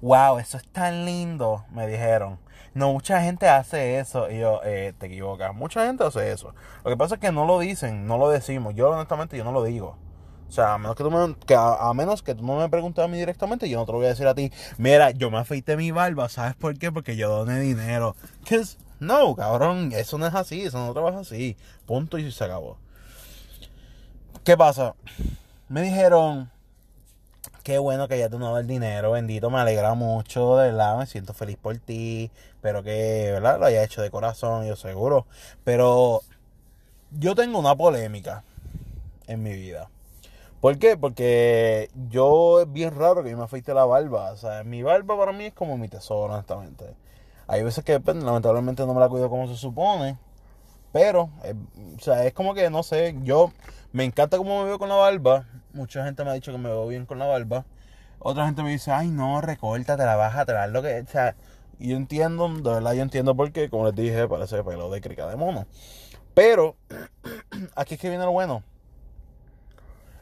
[0.00, 2.38] Wow, eso es tan lindo, me dijeron.
[2.74, 4.28] No, mucha gente hace eso.
[4.28, 5.54] Y yo, eh, te equivocas.
[5.54, 6.52] Mucha gente hace eso.
[6.82, 8.74] Lo que pasa es que no lo dicen, no lo decimos.
[8.74, 9.96] Yo, honestamente, yo no lo digo.
[10.48, 13.08] O sea, a menos que tú, me, a, menos que tú no me preguntes a
[13.08, 14.52] mí directamente, yo no te lo voy a decir a ti.
[14.76, 16.28] Mira, yo me afeité mi barba.
[16.28, 16.90] ¿Sabes por qué?
[16.90, 18.16] Porque yo doné dinero.
[18.98, 20.62] no, cabrón, eso no es así.
[20.62, 21.56] Eso no trabaja así.
[21.86, 22.78] Punto y se acabó.
[24.42, 24.96] ¿Qué pasa?
[25.74, 26.52] Me dijeron,
[27.64, 31.06] qué bueno que ya tú no el dinero, bendito, me alegra mucho, de verdad, me
[31.06, 33.58] siento feliz por ti, pero que, ¿verdad?
[33.58, 35.26] Lo haya hecho de corazón, yo seguro.
[35.64, 36.20] Pero
[37.10, 38.44] yo tengo una polémica
[39.26, 39.90] en mi vida.
[40.60, 40.96] ¿Por qué?
[40.96, 44.30] Porque yo es bien raro que yo me afeite la barba.
[44.30, 46.94] O sea, mi barba para mí es como mi tesoro, honestamente.
[47.48, 50.18] Hay veces que pues, lamentablemente no me la cuido como se supone.
[50.92, 51.56] Pero, eh,
[51.96, 53.50] o sea, es como que, no sé, yo
[53.92, 55.44] me encanta cómo me veo con la barba.
[55.74, 57.64] Mucha gente me ha dicho que me veo bien con la barba.
[58.20, 61.00] Otra gente me dice, ay no, recórtate, la baja, te lo que.
[61.00, 61.34] O sea,
[61.80, 65.26] yo entiendo, de verdad yo entiendo por qué, como les dije, parece pelo de crica
[65.26, 65.66] de mono.
[66.32, 66.76] Pero,
[67.74, 68.62] aquí es que viene lo bueno.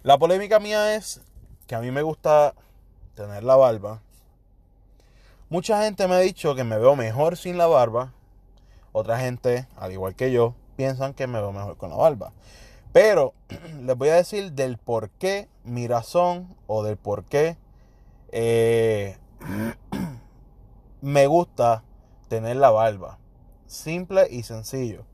[0.03, 1.21] La polémica mía es
[1.67, 2.55] que a mí me gusta
[3.15, 4.01] tener la barba.
[5.51, 8.15] Mucha gente me ha dicho que me veo mejor sin la barba.
[8.93, 12.33] Otra gente, al igual que yo, piensan que me veo mejor con la barba.
[12.93, 13.33] Pero
[13.83, 17.57] les voy a decir del por qué, mi razón o del por qué
[18.31, 19.17] eh,
[21.01, 21.83] me gusta
[22.29, 23.19] tener la barba.
[23.67, 25.05] Simple y sencillo.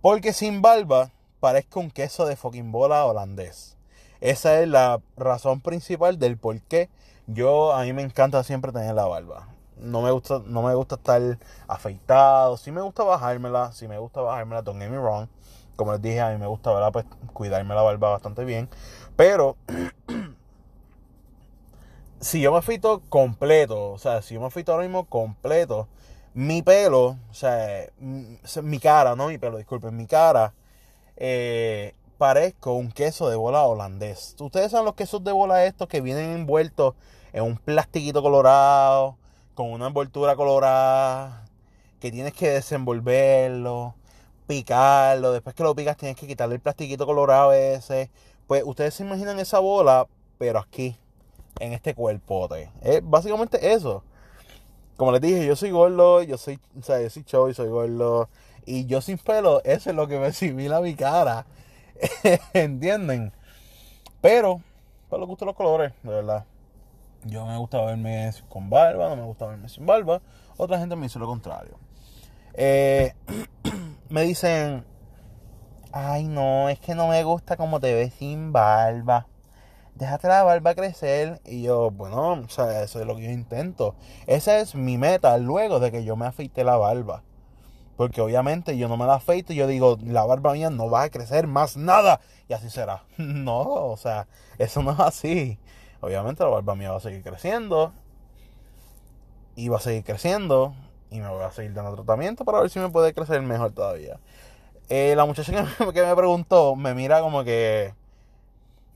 [0.00, 3.76] Porque sin barba parezco un queso de fucking bola holandés.
[4.20, 6.88] Esa es la razón principal del por qué
[7.26, 9.48] yo a mí me encanta siempre tener la barba.
[9.76, 11.38] No me gusta, no me gusta estar
[11.68, 12.56] afeitado.
[12.56, 15.28] Sí me gusta bajármela, sí me gusta bajármela, don't get me wrong
[15.80, 16.92] como les dije, a mí me gusta ¿verdad?
[16.92, 18.68] Pues, cuidarme la barba bastante bien.
[19.16, 19.56] Pero
[22.20, 25.88] si yo me afeito completo, o sea, si yo me afeito ahora mismo completo,
[26.34, 27.86] mi pelo, o sea,
[28.62, 30.52] mi cara, no mi pelo, disculpen, mi cara,
[31.16, 34.36] eh, parezco un queso de bola holandés.
[34.38, 36.94] Ustedes saben los quesos de bola estos que vienen envueltos
[37.32, 39.16] en un plastiquito colorado,
[39.54, 41.46] con una envoltura colorada,
[42.00, 43.94] que tienes que desenvolverlo
[44.50, 48.10] picarlo, después que lo picas tienes que quitarle el plastiquito colorado ese.
[48.48, 50.08] Pues ustedes se imaginan esa bola,
[50.38, 50.96] pero aquí,
[51.60, 52.68] en este cuerpote.
[52.82, 54.02] Es básicamente eso.
[54.96, 57.68] Como les dije, yo soy gordo, yo soy, o sea, yo soy show y soy
[57.68, 58.28] gordo.
[58.66, 61.46] Y yo sin pelo, eso es lo que me simila mi cara.
[62.52, 63.32] ¿Entienden?
[64.20, 64.60] Pero,
[65.08, 66.44] para lo que gustan los colores, de verdad.
[67.24, 70.20] Yo me gusta verme con barba, no me gusta verme sin barba.
[70.56, 71.78] Otra gente me dice lo contrario.
[72.54, 73.14] Eh,
[74.10, 74.84] me dicen,
[75.92, 79.26] ay no, es que no me gusta como te ves sin barba.
[79.94, 81.40] Déjate la barba crecer.
[81.44, 83.94] Y yo, bueno, o sea, eso es lo que yo intento.
[84.26, 87.22] Esa es mi meta luego de que yo me afeite la barba.
[87.96, 91.02] Porque obviamente yo no me la afeito y yo digo, la barba mía no va
[91.02, 92.20] a crecer más nada.
[92.48, 93.04] Y así será.
[93.18, 94.26] No, o sea,
[94.58, 95.58] eso no es así.
[96.00, 97.92] Obviamente la barba mía va a seguir creciendo.
[99.54, 100.74] y va a seguir creciendo
[101.10, 104.18] y me voy a seguir dando tratamiento para ver si me puede crecer mejor todavía.
[104.88, 107.94] Eh, la muchacha que me, que me preguntó me mira como que,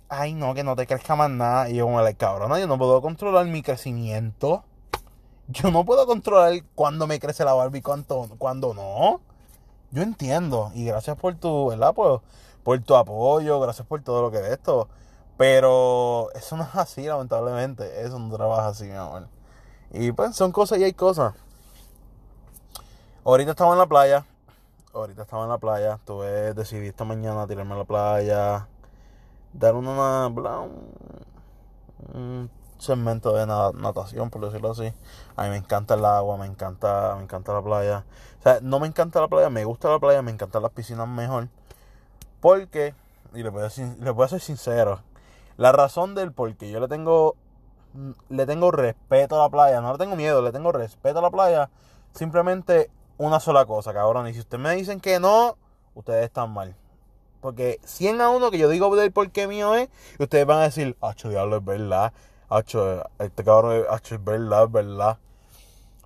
[0.08, 1.68] ay no, que no te crezca más nada.
[1.70, 4.64] Y yo como, cabrón, yo no puedo controlar mi crecimiento.
[5.48, 9.20] Yo no puedo controlar cuándo me crece la barba y cuándo, cuándo no.
[9.90, 10.72] Yo entiendo.
[10.74, 11.94] Y gracias por tu, ¿verdad?
[11.94, 12.22] Por,
[12.62, 14.88] por tu apoyo, gracias por todo lo que es esto.
[15.36, 18.02] Pero eso no es así, lamentablemente.
[18.02, 19.28] Eso no trabaja así, mi amor.
[19.92, 21.34] Y pues son cosas y hay cosas.
[23.26, 24.26] Ahorita estaba en la playa.
[24.92, 25.98] Ahorita estaba en la playa.
[26.04, 28.68] Tuve, decidí esta mañana tirarme a la playa.
[29.54, 30.26] Dar una,
[32.12, 34.92] un, segmento de natación, por decirlo así.
[35.36, 38.04] A mí me encanta el agua, me encanta, me encanta la playa.
[38.40, 41.08] O sea, no me encanta la playa, me gusta la playa, me encantan las piscinas
[41.08, 41.48] mejor.
[42.40, 42.94] Porque,
[43.32, 45.00] y le voy a, voy a ser sincero,
[45.56, 47.36] la razón del por qué yo le tengo
[48.28, 51.30] le tengo respeto a la playa, no le tengo miedo, le tengo respeto a la
[51.30, 51.70] playa.
[52.12, 54.28] Simplemente una sola cosa, cabrón.
[54.28, 55.56] Y si ustedes me dicen que no,
[55.94, 56.76] ustedes están mal.
[57.40, 60.58] Porque 100 a 1 que yo digo del por qué mío es, y ustedes van
[60.58, 62.12] a decir, hacho, diablo, es verdad.
[62.48, 65.18] Hacho, este cabrón, es verdad, es verdad.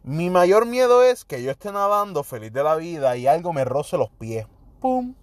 [0.03, 3.65] Mi mayor miedo es que yo esté nadando feliz de la vida y algo me
[3.65, 4.47] roce los pies.
[4.81, 5.15] ¡Pum!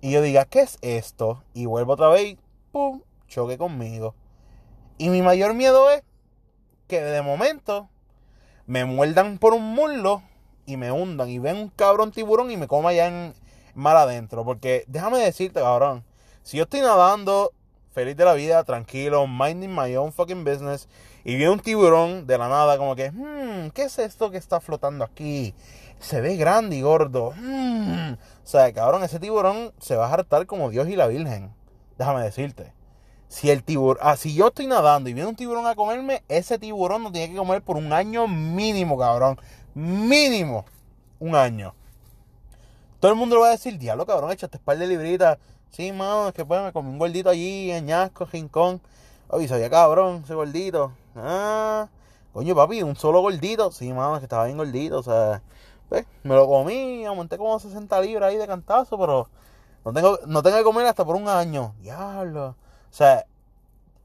[0.00, 1.44] Y yo diga, ¿qué es esto?
[1.54, 2.36] Y vuelvo otra vez,
[2.72, 3.02] ¡pum!
[3.28, 4.14] Choque conmigo.
[4.98, 6.02] Y mi mayor miedo es
[6.88, 7.88] que de momento
[8.66, 10.22] me muerdan por un muslo
[10.66, 13.34] y me hundan y ven un cabrón tiburón y me coma allá en
[13.74, 14.44] mar adentro.
[14.44, 16.04] Porque déjame decirte, cabrón,
[16.42, 17.52] si yo estoy nadando
[17.92, 20.88] feliz de la vida, tranquilo, minding my own fucking business,
[21.24, 24.60] y viene un tiburón de la nada, como que, hmm, ¿qué es esto que está
[24.60, 25.54] flotando aquí?
[26.00, 27.32] Se ve grande y gordo.
[27.36, 28.14] Hmm.
[28.14, 31.54] O sea, cabrón, ese tiburón se va a hartar como Dios y la Virgen.
[31.96, 32.72] Déjame decirte.
[33.32, 36.58] Si el tiburón, ah, si yo estoy nadando y viene un tiburón a comerme, ese
[36.58, 39.40] tiburón no tiene que comer por un año mínimo, cabrón.
[39.74, 40.66] Mínimo.
[41.18, 41.72] Un año.
[43.00, 45.38] Todo el mundo lo va a decir, diablo, cabrón, échate par de libritas.
[45.70, 48.82] Sí, mano, es que pues me comí un gordito allí en Ñasco, Rincón.
[49.28, 50.92] Oye, sabía cabrón, ese gordito.
[51.16, 51.88] Ah,
[52.34, 53.72] coño, papi, un solo gordito.
[53.72, 54.98] Sí, mano, es que estaba bien gordito.
[54.98, 55.40] O sea,
[55.88, 59.30] pues, me lo comí, aumenté como 60 libras ahí de cantazo, pero
[59.86, 61.74] no tengo, no tengo que comer hasta por un año.
[61.80, 62.56] Diablo.
[62.92, 63.24] O sea,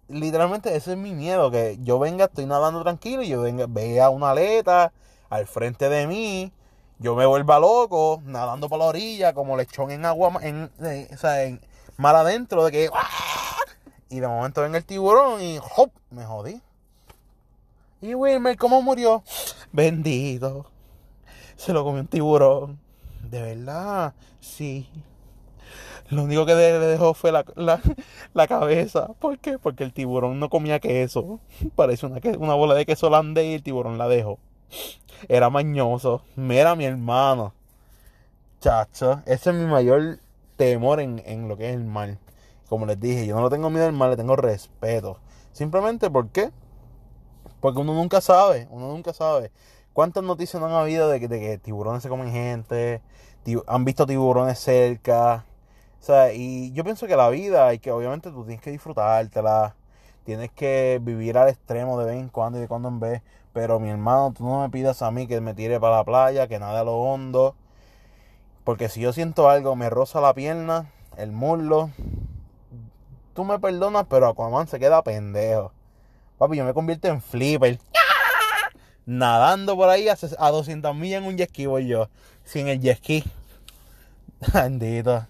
[0.08, 4.10] literalmente ese es mi miedo, que yo venga, estoy nadando tranquilo y yo venga, vea
[4.10, 4.94] una aleta
[5.30, 6.54] al frente de mí,
[6.98, 11.18] yo me vuelva loco, nadando por la orilla, como lechón en agua, en, eh, o
[11.18, 11.60] sea, en
[11.98, 12.90] mar adentro, de que...
[12.94, 13.58] ¡ah!
[14.10, 15.92] Y de momento venga el tiburón y ¡hop!
[16.10, 16.62] Me jodí.
[18.00, 19.22] Y Wilmer, ¿cómo murió?
[19.74, 20.68] Vendido.
[21.58, 22.80] Se lo comió un tiburón.
[23.22, 24.90] De verdad, sí.
[26.10, 27.46] Lo único que le dejó fue la,
[28.34, 29.08] la, cabeza.
[29.20, 29.60] ¿Por qué?
[29.60, 31.40] Porque el tiburón no comía queso.
[31.76, 34.40] Parece una, una bola de queso holandés y el tiburón la dejó.
[35.28, 36.22] Era mañoso.
[36.36, 37.54] Mira mi hermano.
[38.60, 40.20] Chacho, ese es mi mayor
[40.56, 42.18] temor en, en, lo que es el mal.
[42.70, 45.20] Como les dije, yo no le tengo miedo al mal, le tengo respeto.
[45.52, 46.52] Simplemente porque
[47.60, 49.52] porque uno nunca sabe, uno nunca sabe.
[49.94, 53.02] ¿Cuántas noticias no han habido de que, de que tiburones se comen gente?
[53.68, 55.46] Han visto tiburones cerca.
[56.02, 59.76] O sea, y yo pienso que la vida y que obviamente tú tienes que disfrutártela,
[60.24, 63.22] tienes que vivir al extremo de vez en cuando y de cuando en vez.
[63.54, 66.48] Pero mi hermano, tú no me pidas a mí que me tire para la playa,
[66.48, 67.56] que nade a lo hondo.
[68.64, 71.90] Porque si yo siento algo, me roza la pierna, el muslo.
[73.34, 75.72] Tú me perdonas, pero Aquaman se queda pendejo.
[76.38, 77.80] Papi, yo me convierto en flipper.
[79.06, 82.10] Nadando por ahí a, 200 millas en un jet voy yo.
[82.44, 83.24] Sin el jet ski.
[84.54, 85.26] Bendito.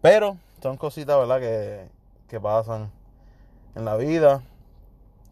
[0.00, 1.40] Pero son cositas, ¿verdad?
[1.40, 1.88] Que,
[2.28, 2.90] que pasan
[3.74, 4.42] en la vida.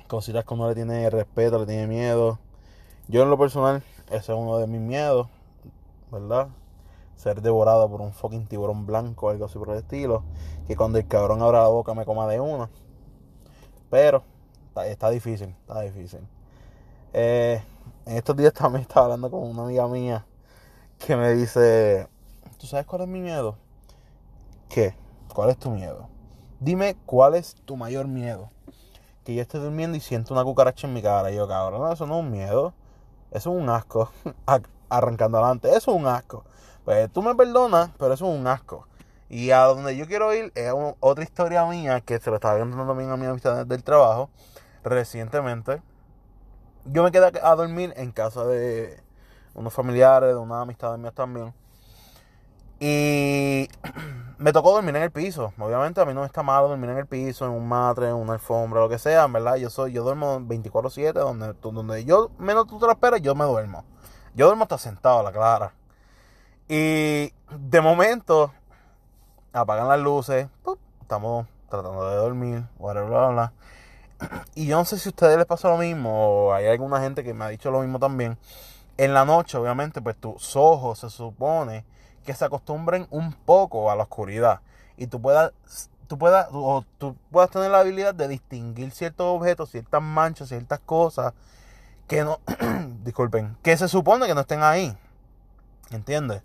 [0.09, 2.39] Cositas que uno le tiene respeto, le tiene miedo.
[3.09, 5.29] Yo en lo personal, ese es uno de mis miedos,
[6.11, 6.49] ¿verdad?
[7.17, 10.25] Ser devorado por un fucking tiburón blanco o algo así por el estilo.
[10.67, 12.69] Que cuando el cabrón abra la boca me coma de una.
[13.91, 14.23] Pero
[14.85, 16.21] está, difícil, está difícil.
[17.13, 17.63] Eh,
[18.05, 20.27] en estos días también estaba hablando con una amiga mía
[20.99, 22.09] que me dice,
[22.59, 23.57] ¿tú sabes cuál es mi miedo?
[24.77, 24.95] ¿Qué?
[25.33, 26.11] ¿Cuál es tu miedo?
[26.61, 28.51] Dime cuál es tu mayor miedo.
[29.25, 31.31] Que yo esté durmiendo y siento una cucaracha en mi cara.
[31.31, 32.75] Y yo, cabrón, eso no es un miedo.
[33.31, 34.11] Eso es un asco.
[34.91, 35.71] Arrancando adelante.
[35.71, 36.45] Eso es un asco.
[36.85, 38.87] Pues tú me perdonas, pero eso es un asco.
[39.31, 40.71] Y a donde yo quiero ir es
[41.01, 44.29] otra historia mía que se lo estaba contando también a mi amistad del trabajo
[44.85, 45.81] recientemente.
[46.85, 49.03] Yo me quedé a dormir en casa de
[49.55, 51.55] unos familiares, de una amistad mía también.
[52.79, 53.69] Y
[54.39, 55.53] me tocó dormir en el piso.
[55.59, 58.15] Obviamente a mí no me está malo dormir en el piso, en un matre, en
[58.15, 59.57] una alfombra, lo que sea, ¿verdad?
[59.57, 63.45] Yo soy, yo duermo 24/7, donde, donde yo menos tú te lo esperas, yo me
[63.45, 63.85] duermo.
[64.35, 65.73] Yo duermo hasta sentado, la clara.
[66.69, 68.53] Y de momento
[69.53, 70.49] apagan las luces,
[71.01, 73.53] estamos tratando de dormir, whatever, bla, bla.
[74.55, 77.23] Y yo no sé si a ustedes les pasa lo mismo o hay alguna gente
[77.23, 78.39] que me ha dicho lo mismo también.
[78.97, 81.85] En la noche, obviamente, pues tus ojos se supone
[82.27, 84.61] que se acostumbren un poco a la oscuridad
[84.99, 85.53] y tú puedas
[86.07, 90.81] tú puedas o tú puedas tener la habilidad de distinguir ciertos objetos, ciertas manchas, ciertas
[90.81, 91.33] cosas
[92.07, 92.41] que no
[93.05, 94.97] disculpen, que se supone que no estén ahí.
[95.91, 96.43] ¿Entiendes?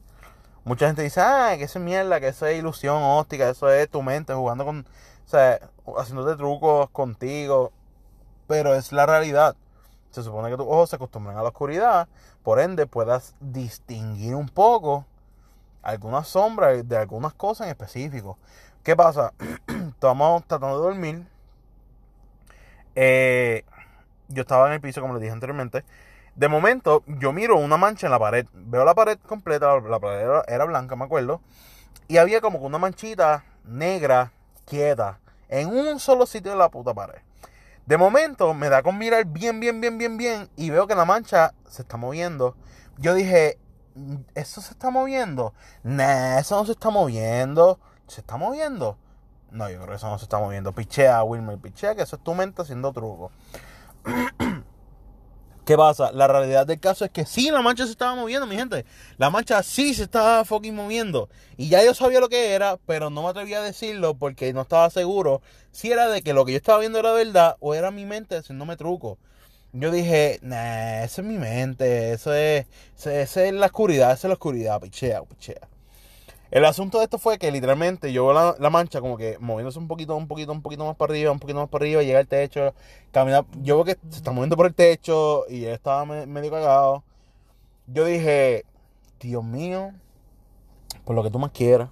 [0.64, 3.90] Mucha gente dice, ah, que eso es mierda, que eso es ilusión óptica, eso es
[3.90, 4.82] tu mente jugando con,
[5.26, 5.60] o sea,
[5.98, 7.72] haciéndote trucos contigo.
[8.48, 9.56] Pero es la realidad.
[10.12, 12.08] Se supone que tus ojos se acostumbran a la oscuridad,
[12.44, 15.06] por ende puedas distinguir un poco
[15.82, 18.38] algunas sombras de algunas cosas en específico.
[18.84, 19.34] ¿Qué pasa?
[19.68, 21.28] Estamos tratando de dormir.
[22.96, 23.64] Eh,
[24.28, 25.84] yo estaba en el piso, como les dije anteriormente.
[26.36, 28.48] De momento, yo miro una mancha en la pared.
[28.54, 31.42] Veo la pared completa, la pared era, blanca, me acuerdo.
[32.08, 34.32] Y había como una manchita negra,
[34.66, 35.20] quieta,
[35.50, 37.22] en un solo sitio de la puta pared.
[37.86, 40.50] De momento, me da con mirar bien, bien, bien, bien, bien.
[40.56, 42.56] Y veo que la mancha se está moviendo.
[42.98, 43.58] Yo dije,
[44.36, 45.54] ¿eso se está moviendo?
[45.84, 47.80] Nah, eso no se está moviendo.
[48.08, 48.98] ¿Se está moviendo?
[49.52, 50.74] No, yo creo que eso no se está moviendo.
[50.74, 53.32] Pichea, Wilmer, pichea, que eso es tu mente haciendo truco.
[55.66, 56.12] ¿Qué pasa?
[56.12, 58.86] La realidad del caso es que sí, la mancha se estaba moviendo, mi gente.
[59.18, 61.30] La mancha sí se estaba fucking moviendo.
[61.56, 64.62] Y ya yo sabía lo que era, pero no me atrevía a decirlo porque no
[64.62, 67.92] estaba seguro si era de que lo que yo estaba viendo era verdad o era
[67.92, 69.20] mi mente haciéndome truco.
[69.74, 72.68] Yo dije, nah, eso es mi mente, eso es,
[73.06, 75.70] eso es la oscuridad, esa es la oscuridad, pichea, pichea.
[76.52, 79.88] El asunto de esto fue que literalmente yo veo la, mancha como que moviéndose un
[79.88, 82.28] poquito, un poquito, un poquito más para arriba, un poquito más para arriba, llega al
[82.28, 82.74] techo,
[83.12, 87.04] camina, yo veo que se está moviendo por el techo y él estaba medio cagado.
[87.88, 88.66] Yo dije,
[89.22, 89.94] Dios mío,
[91.06, 91.90] por lo que tú más quieras,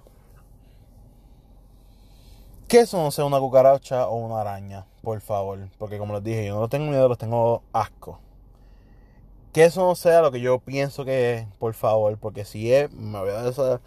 [2.68, 6.46] que eso no sea una cucaracha o una araña, por favor, porque como les dije,
[6.46, 8.20] yo no tengo miedo, los tengo asco.
[9.52, 12.92] Que eso no sea lo que yo pienso que es, por favor, porque si es,
[12.92, 13.80] me voy a esa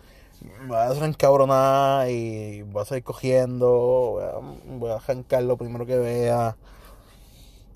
[0.61, 6.57] me voy desencabronar y voy a seguir cogiendo, voy a, voy lo primero que vea.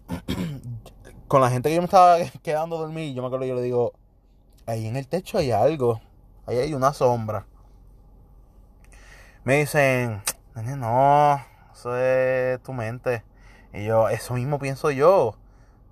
[1.28, 3.62] Con la gente que yo me estaba quedando a dormir, yo me acuerdo, yo le
[3.62, 3.94] digo,
[4.66, 6.02] ahí en el techo hay algo,
[6.46, 7.46] ahí hay una sombra.
[9.44, 10.22] Me dicen,
[10.56, 11.42] no,
[11.88, 13.24] eso es tu mente.
[13.74, 15.36] Y yo, eso mismo pienso yo.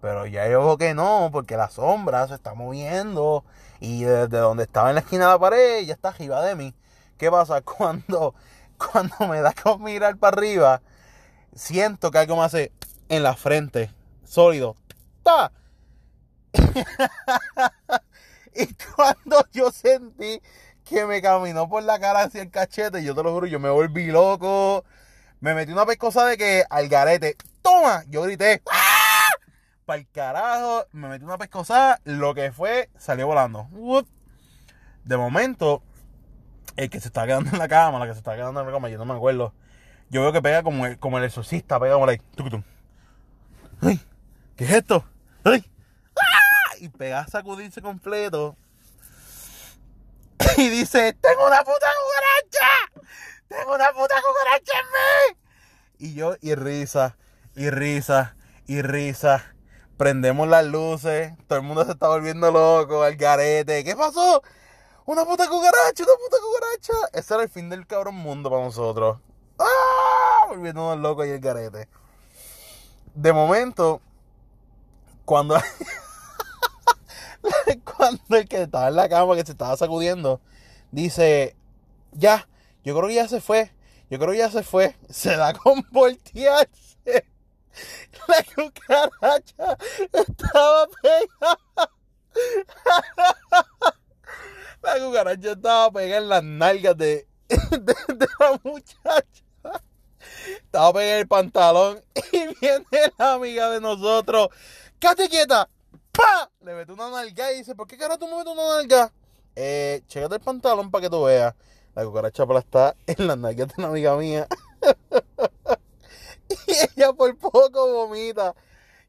[0.02, 3.44] Pero ya yo veo que no, porque la sombra se está moviendo.
[3.80, 6.76] Y desde donde estaba en la esquina de la pared, ya está arriba de mí.
[7.18, 7.62] ¿Qué pasa?
[7.62, 8.36] Cuando,
[8.78, 10.82] cuando me da con mirar para arriba,
[11.54, 12.72] siento que algo me hace
[13.10, 13.92] en la frente,
[14.26, 14.76] sólido.
[15.24, 15.52] ¡Ta!
[18.56, 20.42] y cuando yo sentí
[20.84, 23.70] que me caminó por la cara hacia el cachete, yo te lo juro, yo me
[23.70, 24.84] volví loco.
[25.46, 28.04] Me metí una pescosa de que al garete, ¡toma!
[28.08, 29.30] Yo grité, ¡Ah!
[29.86, 33.70] para el carajo, me metí una pescosada, lo que fue, salió volando.
[35.04, 35.84] De momento,
[36.78, 38.74] el que se está quedando en la cama, la que se está quedando en la
[38.74, 39.54] cama, yo no me acuerdo.
[40.10, 42.20] Yo veo que pega como el, como el exorcista, pega como ahí.
[43.82, 44.02] ¡Ay!
[44.56, 45.06] ¿Qué es esto?
[45.44, 45.64] ¡Ay!
[46.16, 46.76] ¡Ah!
[46.80, 48.58] Y pega a sacudirse completo.
[50.58, 53.06] Y dice, tengo una puta cucaracha.
[53.58, 55.38] Tengo una puta cucaracha en mí.
[55.98, 57.18] Y yo, y risa,
[57.56, 58.36] y risa,
[58.68, 59.56] y risa
[59.98, 63.84] prendemos las luces, todo el mundo se está volviendo loco, al garete.
[63.84, 64.42] ¿Qué pasó?
[65.06, 66.94] Una puta cucaracha, una puta cucaracha.
[67.14, 69.20] Ese era el fin del cabrón mundo para nosotros.
[69.60, 70.48] ¡Ah!
[70.50, 71.88] Volviéndonos locos y el garete.
[73.14, 74.02] De momento,
[75.24, 75.56] cuando,
[77.98, 80.42] cuando el que estaba en la cama, que se estaba sacudiendo,
[80.92, 81.56] dice,
[82.12, 82.48] ya,
[82.86, 83.72] yo creo que ya se fue.
[84.12, 84.96] Yo creo que ya se fue.
[85.10, 87.26] Se da con voltearse.
[88.28, 89.78] La cucaracha
[90.14, 91.92] estaba pegada.
[94.82, 99.44] La cucaracha estaba pegada en las nalgas de, de, la muchacha.
[100.48, 102.04] Estaba pegada en el pantalón.
[102.32, 102.86] Y viene
[103.18, 104.50] la amiga de nosotros.
[105.00, 105.68] ¡Cate quieta!
[106.12, 106.50] ¡Pa!
[106.62, 109.12] Le mete una nalga y dice, ¿por qué carajo tú me metes una nalga?
[109.56, 111.56] Eh, chécate el pantalón para que tú veas.
[111.96, 114.48] La cucaracha está en las nalgas de una amiga mía.
[116.68, 118.54] Y ella por poco vomita.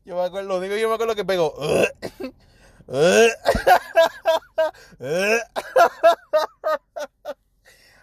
[0.07, 1.55] Yo me acuerdo, lo único yo me acuerdo que pegó.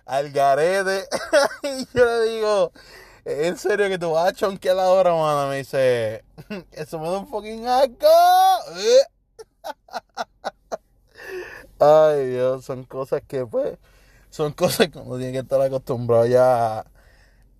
[0.06, 1.08] al garete.
[1.64, 2.72] y yo le digo,
[3.26, 5.50] ¿en serio que tú vas a chonquear ahora, mano?
[5.50, 6.24] Me dice,
[6.72, 8.08] eso me da un fucking asco.
[11.80, 13.80] Ay, Dios, son cosas que, pues,
[14.34, 16.80] son cosas que uno tiene que estar acostumbrado ya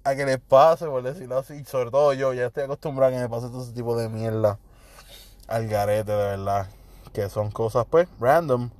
[0.04, 1.64] a, que les pase, por decirlo así.
[1.66, 4.58] Sobre todo yo, ya estoy acostumbrado a que me pase todo ese tipo de mierda
[5.48, 6.68] al garete, de verdad.
[7.14, 8.72] Que son cosas, pues, random.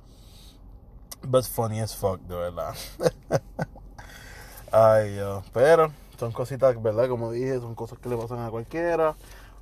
[1.22, 2.74] But funny as fuck, de verdad.
[4.72, 5.44] Ay, Dios.
[5.52, 7.08] Pero son cositas, ¿verdad?
[7.08, 9.14] Como dije, son cosas que le pasan a cualquiera.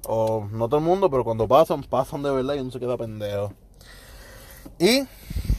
[0.07, 2.97] O no todo el mundo, pero cuando pasan, pasan de verdad y uno se queda
[2.97, 3.53] pendejo.
[4.83, 5.07] Y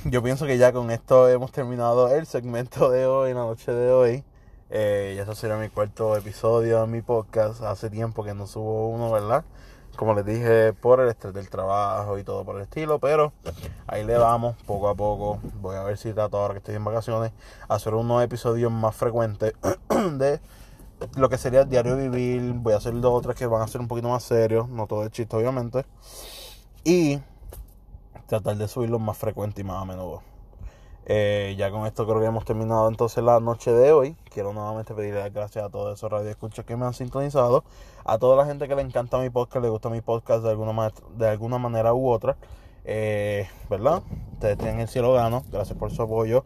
[0.03, 3.89] yo pienso que ya con esto hemos terminado el segmento de hoy, la noche de
[3.89, 4.23] hoy.
[4.69, 7.61] Eh, ya eso será mi cuarto episodio de mi podcast.
[7.61, 9.45] Hace tiempo que no subo uno, ¿verdad?
[9.95, 12.99] Como les dije, por el estrés del trabajo y todo por el estilo.
[12.99, 13.31] Pero
[13.87, 15.39] ahí le vamos, poco a poco.
[15.61, 17.31] Voy a ver si trato ahora que estoy en vacaciones,
[17.69, 19.53] hacer unos episodios más frecuentes
[20.17, 20.41] de
[21.15, 22.41] lo que sería el diario vivir.
[22.55, 24.67] Voy a hacer dos otras que van a ser un poquito más serios.
[24.67, 25.85] No todo el chiste, obviamente.
[26.83, 27.21] Y
[28.27, 30.21] tratar de subirlo más frecuente y más a menudo.
[31.05, 34.15] Eh, ya con esto creo que hemos terminado entonces la noche de hoy.
[34.29, 37.63] Quiero nuevamente pedirle las gracias a todos esos radioescuchas que me han sintonizado.
[38.05, 40.93] A toda la gente que le encanta mi podcast, le gusta mi podcast de alguna,
[41.17, 42.37] de alguna manera u otra.
[42.85, 44.01] Eh, ¿Verdad?
[44.33, 45.43] Ustedes tienen el cielo gano.
[45.51, 46.45] Gracias por su apoyo.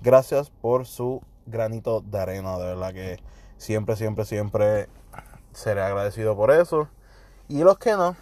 [0.00, 2.58] Gracias por su granito de arena.
[2.58, 3.18] De verdad que
[3.58, 4.88] siempre, siempre, siempre
[5.52, 6.88] seré agradecido por eso.
[7.48, 8.16] Y los que no,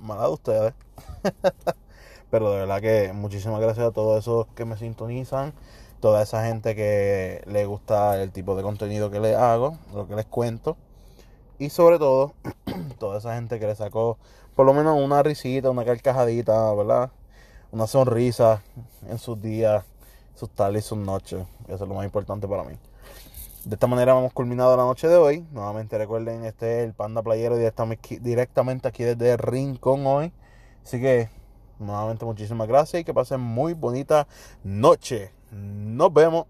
[0.00, 0.74] mala de ustedes.
[2.34, 5.52] Pero de verdad que muchísimas gracias a todos esos que me sintonizan,
[6.00, 10.16] toda esa gente que le gusta el tipo de contenido que les hago, lo que
[10.16, 10.76] les cuento.
[11.60, 12.32] Y sobre todo,
[12.98, 14.18] toda esa gente que le sacó
[14.56, 17.12] por lo menos una risita, una carcajadita, ¿verdad?
[17.70, 18.64] Una sonrisa
[19.08, 19.84] en sus días,
[20.34, 21.46] sus tardes y sus noches.
[21.68, 22.74] Eso es lo más importante para mí.
[23.64, 25.46] De esta manera hemos culminado la noche de hoy.
[25.52, 30.32] Nuevamente recuerden, este es el Panda Playero directamente aquí desde Rincón hoy.
[30.82, 31.28] Así que
[31.78, 34.26] Nuevamente muchísimas gracias y que pasen muy bonita
[34.62, 35.32] noche.
[35.50, 36.46] Nos vemos.